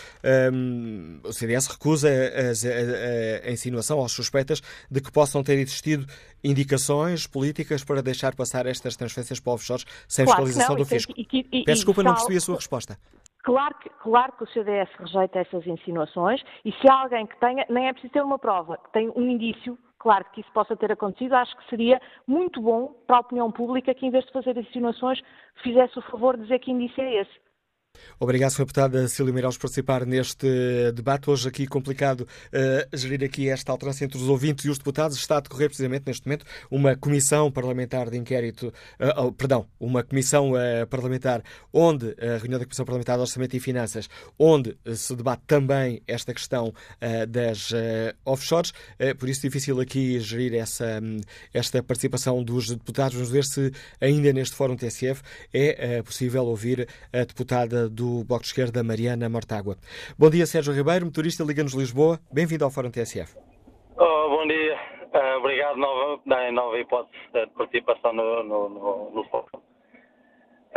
[0.53, 6.07] Um, o CDS recusa a, a, a, insinuação as suspeitas de que possam ter existido
[6.43, 11.13] indicações políticas para deixar passar estas transferências para offshores sem claro fiscalização não, do fisco.
[11.17, 12.97] E, e, e, Peço desculpa, não percebi a sua resposta.
[13.45, 17.67] Claro que, claro que o CDS rejeita essas insinuações e se há alguém que tenha,
[17.69, 20.91] nem é preciso ter uma prova, que tem um indício claro que isso possa ter
[20.91, 24.57] acontecido, acho que seria muito bom para a opinião pública que, em vez de fazer
[24.59, 25.23] insinuações,
[25.63, 27.41] fizesse o favor de dizer que indício é esse.
[28.23, 28.59] Obrigado, Sr.
[28.59, 30.47] Deputada Cília Meirelles, por participar neste
[30.93, 31.29] debate.
[31.29, 35.17] Hoje aqui complicado uh, gerir aqui esta alternância entre os ouvintes e os deputados.
[35.17, 38.69] Está a decorrer precisamente neste momento uma comissão parlamentar de inquérito,
[39.01, 41.43] uh, oh, perdão, uma comissão uh, parlamentar
[41.73, 44.09] onde, a reunião da Comissão Parlamentar de Orçamento e Finanças,
[44.39, 46.73] onde se debate também esta questão
[47.29, 47.73] das
[48.25, 48.73] offshores.
[49.19, 51.21] por isso difícil aqui gerir essa, um,
[51.53, 53.15] esta participação dos deputados.
[53.15, 58.49] Vamos ver se ainda neste Fórum TSF é possível ouvir a deputada do Bloco de
[58.49, 59.77] Esquerda, Mariana Mortágua.
[60.19, 62.19] Bom dia, Sérgio Ribeiro, motorista Liga-nos Lisboa.
[62.33, 63.37] Bem-vindo ao Fórum TSF.
[63.97, 64.77] Oh, bom dia.
[65.13, 66.21] Uh, obrigado nova,
[66.53, 69.61] nova hipótese de participação no, no, no, no Fórum.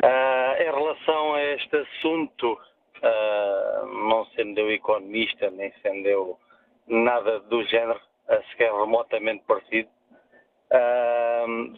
[0.03, 6.39] Uh, em relação a este assunto, uh, não sendo eu economista, nem sendo eu
[6.87, 7.99] nada do género,
[8.51, 9.89] sequer remotamente parecido,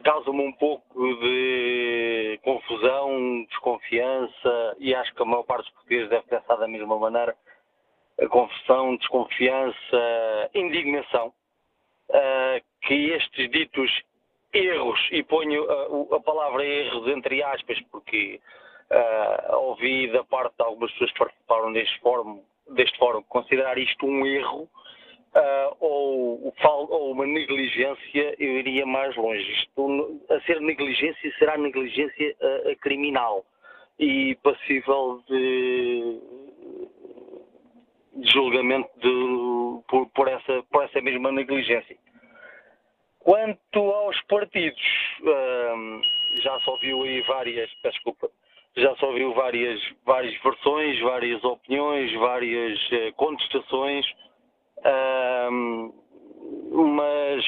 [0.03, 6.27] Causa-me um pouco de confusão, desconfiança, e acho que a maior parte dos portugueses deve
[6.27, 7.35] pensar da mesma maneira.
[8.29, 11.31] Confusão, desconfiança, indignação,
[12.09, 13.91] uh, que estes ditos
[14.53, 18.39] erros, e ponho a, a palavra erros entre aspas, porque
[18.89, 24.05] uh, ouvi da parte de algumas pessoas que participaram deste fórum, deste fórum considerar isto
[24.05, 24.67] um erro,
[25.35, 26.53] uh, ou,
[26.89, 29.51] ou, uma negligência, eu iria mais longe.
[29.51, 33.45] Isto, a ser negligência será negligência uh, criminal
[33.99, 36.19] e passível de,
[38.15, 41.97] de julgamento de, por, por, essa, por essa mesma negligência.
[43.19, 44.81] Quanto aos partidos,
[45.21, 46.01] uh,
[46.41, 48.29] já se ouviu aí várias, peço desculpa,
[48.77, 52.79] já se ouviu várias, várias versões, várias opiniões, várias
[53.15, 54.05] contestações
[56.71, 57.45] mas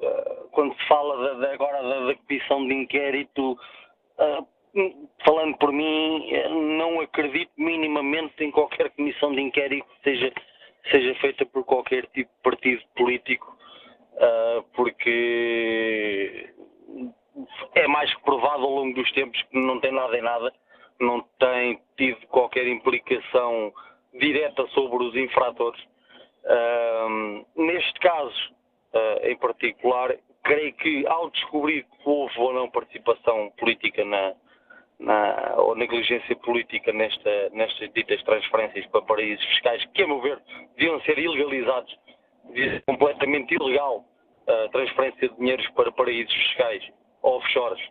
[0.00, 4.46] uh, quando se fala de, de agora da, comissão de inquérito, uh,
[5.24, 6.30] falando por mim,
[6.78, 10.32] não acredito minimamente em qualquer comissão de inquérito que seja,
[10.90, 13.56] seja feita por qualquer tipo de partido político,
[14.14, 16.50] uh, porque
[17.74, 20.52] é mais que provado ao longo dos tempos que não tem nada em nada,
[21.00, 23.72] não tem tido qualquer implicação
[24.14, 25.91] direta sobre os infratores
[27.56, 28.52] neste caso,
[28.94, 34.34] uh, em particular, creio que ao descobrir que houve ou não participação política na,
[34.98, 40.40] na, ou negligência política nesta, nestas ditas transferências para paraísos fiscais, que, a meu ver,
[40.76, 41.96] deviam ser ilegalizados,
[42.46, 44.04] devia ser completamente ilegal
[44.46, 46.82] a transferência de dinheiros para paraísos fiscais
[47.22, 47.82] offshores.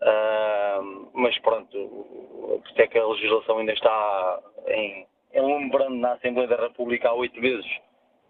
[0.00, 5.06] Uh, mas pronto, isso é que a legislação ainda está em,
[5.38, 7.66] em lembrando na Assembleia da República há oito meses,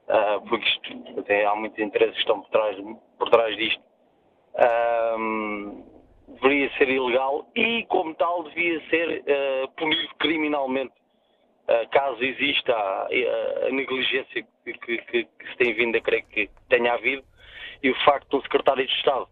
[0.09, 2.77] uh, porque isto, até há muitos interesses que estão por trás,
[3.19, 3.83] por trás disto.
[4.55, 5.85] Uh,
[6.29, 9.23] deveria ser ilegal e, como tal, devia ser
[9.77, 10.93] punido criminalmente
[11.91, 16.93] caso exista a, a negligência que, que, que, se tem vindo a crer que tenha
[16.93, 17.25] havido
[17.83, 19.27] e o facto do secretário de Estado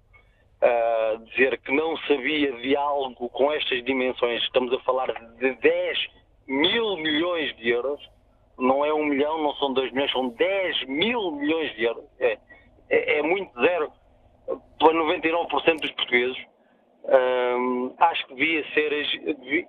[0.62, 5.98] uh, dizer que não sabia de algo com estas dimensões, estamos a falar de 10
[6.46, 8.00] mil milhões de euros,
[8.58, 12.04] não é um milhão, não são dois milhões, são 10 mil milhões de euros.
[12.18, 12.38] É,
[12.88, 13.92] é, é muito zero
[14.78, 16.38] para 99% dos portugueses.
[17.08, 18.90] Um, acho que devia ser,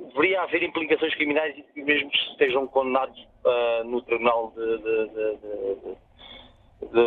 [0.09, 5.97] deveria haver implicações criminais mesmo que estejam condenados uh, no Tribunal de, de, de,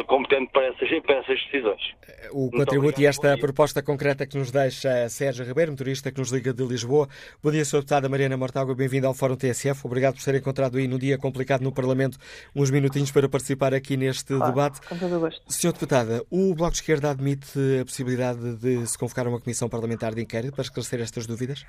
[0.07, 1.95] competente para essas, para essas decisões.
[2.33, 6.53] O contributo e esta proposta concreta que nos deixa Sérgio Ribeiro, motorista que nos liga
[6.53, 7.09] de Lisboa.
[7.43, 7.81] Bom dia, Sra.
[7.81, 9.87] Deputada Mariana Mortágua, bem-vinda ao Fórum TSF.
[9.87, 12.19] Obrigado por ser encontrado aí no dia complicado no Parlamento
[12.55, 14.81] uns minutinhos para participar aqui neste claro, debate.
[14.89, 15.41] Com todo o gosto.
[15.49, 15.73] Sra.
[15.73, 20.23] Deputada, o Bloco de Esquerda admite a possibilidade de se convocar uma comissão parlamentar de
[20.23, 21.65] inquérito para esclarecer estas dúvidas?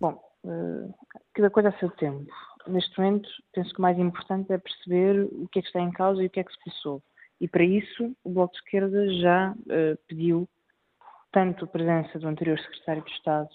[0.00, 0.94] Bom, uh,
[1.34, 2.26] cada coisa a seu tempo.
[2.66, 5.90] Neste momento, penso que o mais importante é perceber o que é que está em
[5.90, 7.02] causa e o que é que se passou.
[7.40, 10.48] E para isso, o Bloco de Esquerda já uh, pediu
[11.32, 13.48] tanto a presença do anterior secretário de Estado,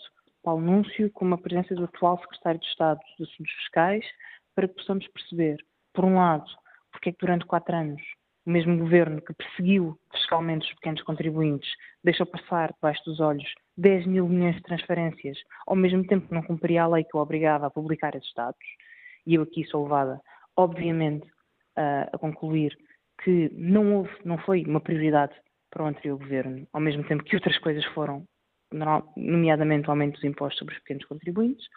[0.43, 4.05] Paulo Núncio, como a presença do atual secretário de Estado dos Assuntos Fiscais,
[4.53, 5.57] para que possamos perceber,
[5.93, 6.45] por um lado,
[6.91, 8.01] porque é que durante quatro anos
[8.45, 11.69] o mesmo governo que perseguiu fiscalmente os pequenos contribuintes
[12.03, 13.47] deixou passar debaixo dos olhos
[13.77, 15.37] 10 mil milhões de transferências,
[15.67, 18.57] ao mesmo tempo que não cumpria a lei que o obrigava a publicar esses dados.
[19.25, 20.19] E eu aqui sou levada,
[20.55, 21.29] obviamente,
[21.75, 22.75] a, a concluir
[23.23, 25.33] que não houve, não foi uma prioridade
[25.69, 28.25] para o anterior governo, ao mesmo tempo que outras coisas foram,
[29.15, 31.67] nomeadamente o aumento dos impostos sobre os pequenos contribuintes.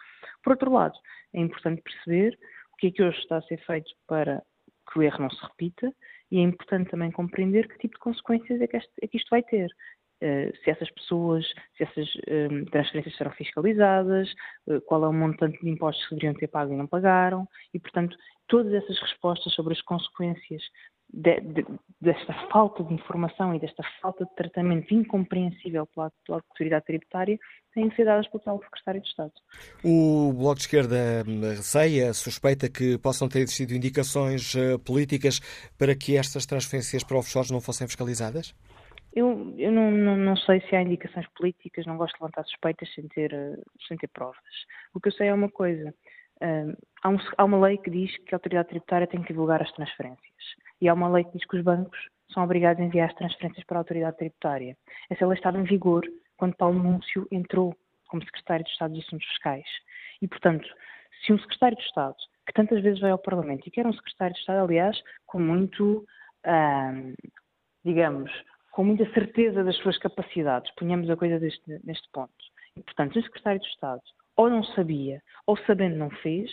[0.43, 0.97] Por outro lado,
[1.33, 2.37] é importante perceber
[2.73, 4.43] o que é que hoje está a ser feito para
[4.91, 5.93] que o erro não se repita
[6.31, 9.29] e é importante também compreender que tipo de consequências é que, este, é que isto
[9.29, 9.69] vai ter.
[10.21, 11.45] Uh, se essas pessoas,
[11.75, 14.31] se essas um, transferências serão fiscalizadas,
[14.67, 17.79] uh, qual é o montante de impostos que deveriam ter pago e não pagaram, e,
[17.79, 18.17] portanto,
[18.47, 20.63] todas essas respostas sobre as consequências
[21.13, 21.65] de, de,
[22.01, 27.37] desta falta de informação e desta falta de tratamento incompreensível pela, pela autoridade tributária
[27.73, 29.31] têm que ser dadas pelo atual Secretário de Estado.
[29.83, 31.23] O Bloco de Esquerda
[31.55, 35.39] receia, suspeita que possam ter existido indicações uh, políticas
[35.77, 38.55] para que estas transferências para offshores não fossem fiscalizadas?
[39.15, 42.91] Eu, eu não, não, não, sei se há indicações políticas, não gosto de levantar suspeitas
[42.95, 44.37] sem ter, uh, sem ter provas.
[44.95, 45.93] O que eu sei é uma coisa.
[46.41, 49.61] Uh, há, um, há uma lei que diz que a autoridade tributária tem que divulgar
[49.61, 50.33] as transferências
[50.83, 51.97] e há uma lei que diz que os bancos
[52.33, 54.75] são obrigados a enviar as transferências para a autoridade tributária.
[55.09, 56.03] Essa lei estava em vigor
[56.35, 57.73] quando Paulo Núncio entrou
[58.09, 59.65] como secretário de Estado dos Assuntos Fiscais.
[60.21, 60.67] E, portanto,
[61.25, 63.93] se um secretário de Estado, que tantas vezes vai ao Parlamento, e que era um
[63.93, 66.05] secretário de Estado, aliás, com muito,
[67.85, 68.29] digamos,
[68.73, 72.33] com muita certeza das suas capacidades, ponhamos a coisa deste, neste ponto.
[72.75, 74.01] E, portanto, um secretário de Estado
[74.35, 76.51] ou não sabia, ou sabendo não fez,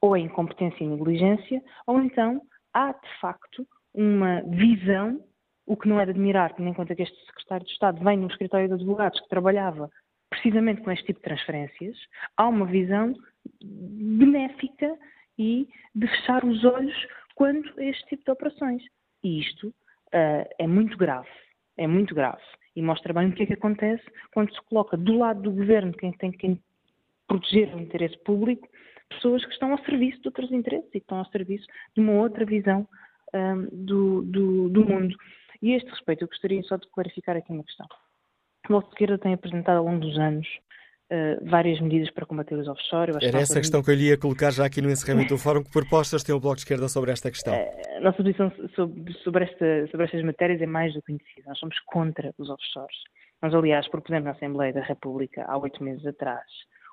[0.00, 2.42] ou é incompetência e negligência, ou então
[2.74, 5.22] há de facto uma visão,
[5.66, 8.16] o que não é de admirar, tendo em conta que este secretário de Estado vem
[8.16, 9.90] num escritório de advogados que trabalhava
[10.28, 11.96] precisamente com este tipo de transferências,
[12.36, 13.14] há uma visão
[13.60, 14.96] benéfica
[15.36, 16.94] e de fechar os olhos
[17.34, 18.82] quando este tipo de operações.
[19.24, 21.28] E isto uh, é muito grave,
[21.76, 22.42] é muito grave.
[22.76, 25.92] E mostra bem o que é que acontece quando se coloca do lado do governo
[25.92, 26.56] quem tem que
[27.26, 28.68] proteger o interesse público
[29.10, 32.12] pessoas que estão ao serviço de outros interesses e que estão ao serviço de uma
[32.12, 32.86] outra visão
[33.34, 35.14] um, do, do, do, mundo.
[35.62, 37.86] E a este respeito, eu gostaria só de clarificar aqui uma questão.
[38.64, 40.46] O Bloco de Esquerda tem apresentado ao longo dos anos
[41.10, 43.12] uh, várias medidas para combater os offshore.
[43.22, 45.62] Era essa a questão que eu lhe ia colocar já aqui no encerramento do fórum.
[45.62, 47.54] Que propostas tem o Bloco de Esquerda sobre esta questão?
[47.54, 51.48] Uh, a nossa posição sobre, sobre, esta, sobre estas matérias é mais do que conhecida.
[51.48, 52.96] Nós somos contra os offshores.
[53.42, 56.44] Nós, aliás, propusemos na Assembleia da República, há oito meses atrás,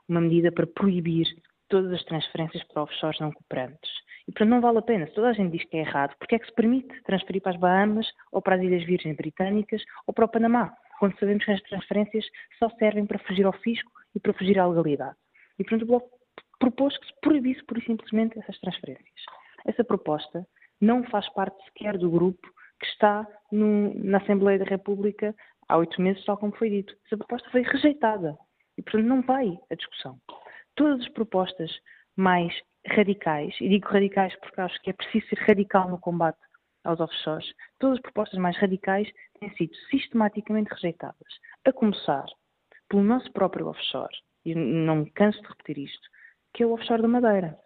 [0.07, 1.27] uma medida para proibir
[1.68, 3.91] todas as transferências para offshores não cooperantes.
[4.27, 5.07] E, portanto, não vale a pena.
[5.07, 7.53] Se toda a gente diz que é errado, porque é que se permite transferir para
[7.53, 11.52] as Bahamas, ou para as Ilhas Virgens Britânicas, ou para o Panamá, quando sabemos que
[11.52, 12.26] as transferências
[12.60, 15.15] só servem para fugir ao fisco e para fugir à legalidade.
[15.57, 16.10] E, portanto, o Bloco
[16.60, 19.23] propôs que se proibisse, pura e simplesmente, essas transferências.
[19.65, 20.45] Essa proposta
[20.81, 22.48] não faz parte sequer do grupo
[22.80, 25.35] que está no, na Assembleia da República
[25.68, 26.95] há oito meses, tal como foi dito.
[27.06, 28.38] Essa proposta foi rejeitada.
[28.77, 30.19] E, portanto, não vai a discussão.
[30.77, 31.69] Todas as propostas
[32.15, 32.53] mais
[32.87, 36.39] radicais, e digo radicais porque acho que é preciso ser radical no combate
[36.85, 39.09] aos offshores, todas as propostas mais radicais
[39.39, 41.27] têm sido sistematicamente rejeitadas.
[41.65, 42.25] A começar
[42.87, 44.13] pelo nosso próprio offshore,
[44.45, 46.07] e não me canso de repetir isto,
[46.53, 47.57] que é o offshore da Madeira,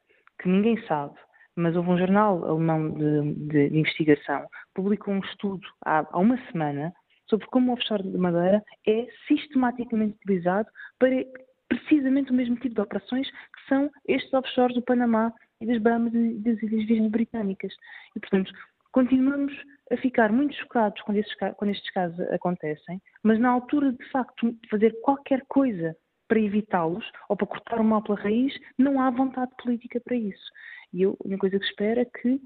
[0.42, 1.14] que ninguém sabe,
[1.56, 6.38] mas houve um jornal alemão de, de, de investigação, publicou um estudo há, há, uma
[6.48, 6.92] semana
[7.30, 10.68] sobre como o offshore da Madeira é sistematicamente utilizado
[10.98, 11.24] para
[11.72, 16.14] precisamente o mesmo tipo de operações que são estes offshores do Panamá e das Bahamas
[16.14, 17.74] e das Ilhas Virgens Britânicas.
[18.14, 18.52] E, portanto,
[18.92, 19.54] continuamos
[19.90, 24.52] a ficar muito chocados quando, estes, quando estes casos acontecem, mas na altura de facto
[24.52, 25.96] de fazer qualquer coisa
[26.28, 30.52] para evitá-los ou para cortar o mal pela raiz, não há vontade política para isso.
[30.94, 32.42] E eu, a única coisa que espero é que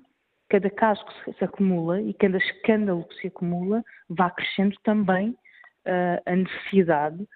[0.49, 6.21] cada caso que se, acumula e cada escândalo que se acumula vá crescendo também uh,
[6.25, 7.27] a necessidade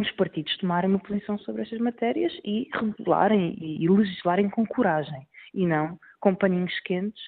[0.00, 5.66] os partidos tomarem uma posição sobre estas matérias e regularem e legislarem com coragem e
[5.66, 7.20] não com paninhos quentes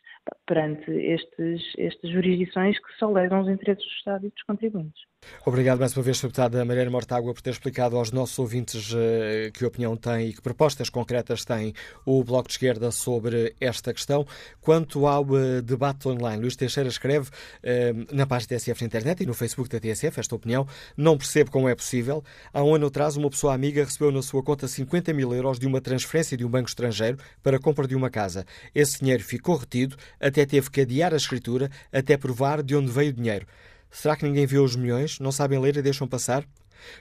[0.47, 5.03] perante estes, estas jurisdições que só levam os interesses do Estado e dos contribuintes.
[5.47, 9.65] Obrigado mais uma vez, deputada Mariana Mortágua, por ter explicado aos nossos ouvintes uh, que
[9.65, 14.27] opinião tem e que propostas concretas tem o Bloco de Esquerda sobre esta questão.
[14.61, 19.23] Quanto ao uh, debate online, Luís Teixeira escreve uh, na página da TSF na internet
[19.23, 20.67] e no Facebook da TSF esta opinião.
[20.97, 22.23] Não percebo como é possível.
[22.53, 25.67] Há um ano atrás, uma pessoa amiga recebeu na sua conta 50 mil euros de
[25.67, 28.47] uma transferência de um banco estrangeiro para a compra de uma casa.
[28.85, 33.13] Esse dinheiro ficou retido, até teve que adiar a escritura até provar de onde veio
[33.13, 33.47] o dinheiro.
[33.91, 35.19] Será que ninguém viu os milhões?
[35.21, 36.47] Não sabem ler e deixam passar?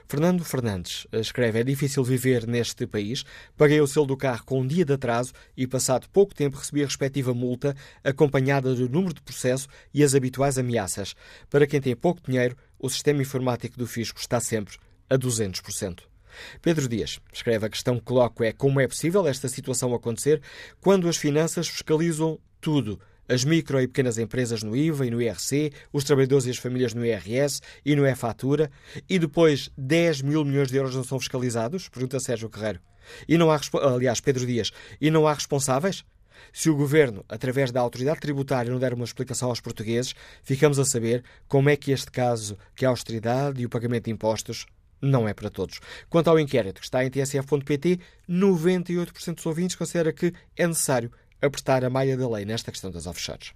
[0.08, 3.22] Fernando Fernandes escreve: É difícil viver neste país.
[3.54, 6.82] Paguei o selo do carro com um dia de atraso e, passado pouco tempo, recebi
[6.82, 11.14] a respectiva multa, acompanhada do número de processo e as habituais ameaças.
[11.50, 14.78] Para quem tem pouco dinheiro, o sistema informático do fisco está sempre
[15.10, 16.13] a 200%.
[16.62, 20.40] Pedro Dias escreve: A questão que coloco é como é possível esta situação acontecer
[20.80, 25.72] quando as finanças fiscalizam tudo as micro e pequenas empresas no IVA e no IRC,
[25.92, 28.70] os trabalhadores e as famílias no IRS e no E-Fatura,
[29.08, 31.88] e depois 10 mil milhões de euros não são fiscalizados?
[31.88, 32.80] Pergunta Sérgio Carreiro.
[33.28, 33.60] E não há,
[33.94, 36.04] aliás, Pedro Dias, e não há responsáveis?
[36.52, 40.84] Se o governo, através da autoridade tributária, não der uma explicação aos portugueses, ficamos a
[40.84, 44.66] saber como é que este caso, que a austeridade e o pagamento de impostos,
[45.04, 45.80] não é para todos.
[46.08, 51.84] Quanto ao inquérito que está em tsf.pt, 98% dos ouvintes considera que é necessário apertar
[51.84, 53.52] a malha da lei nesta questão das offshores.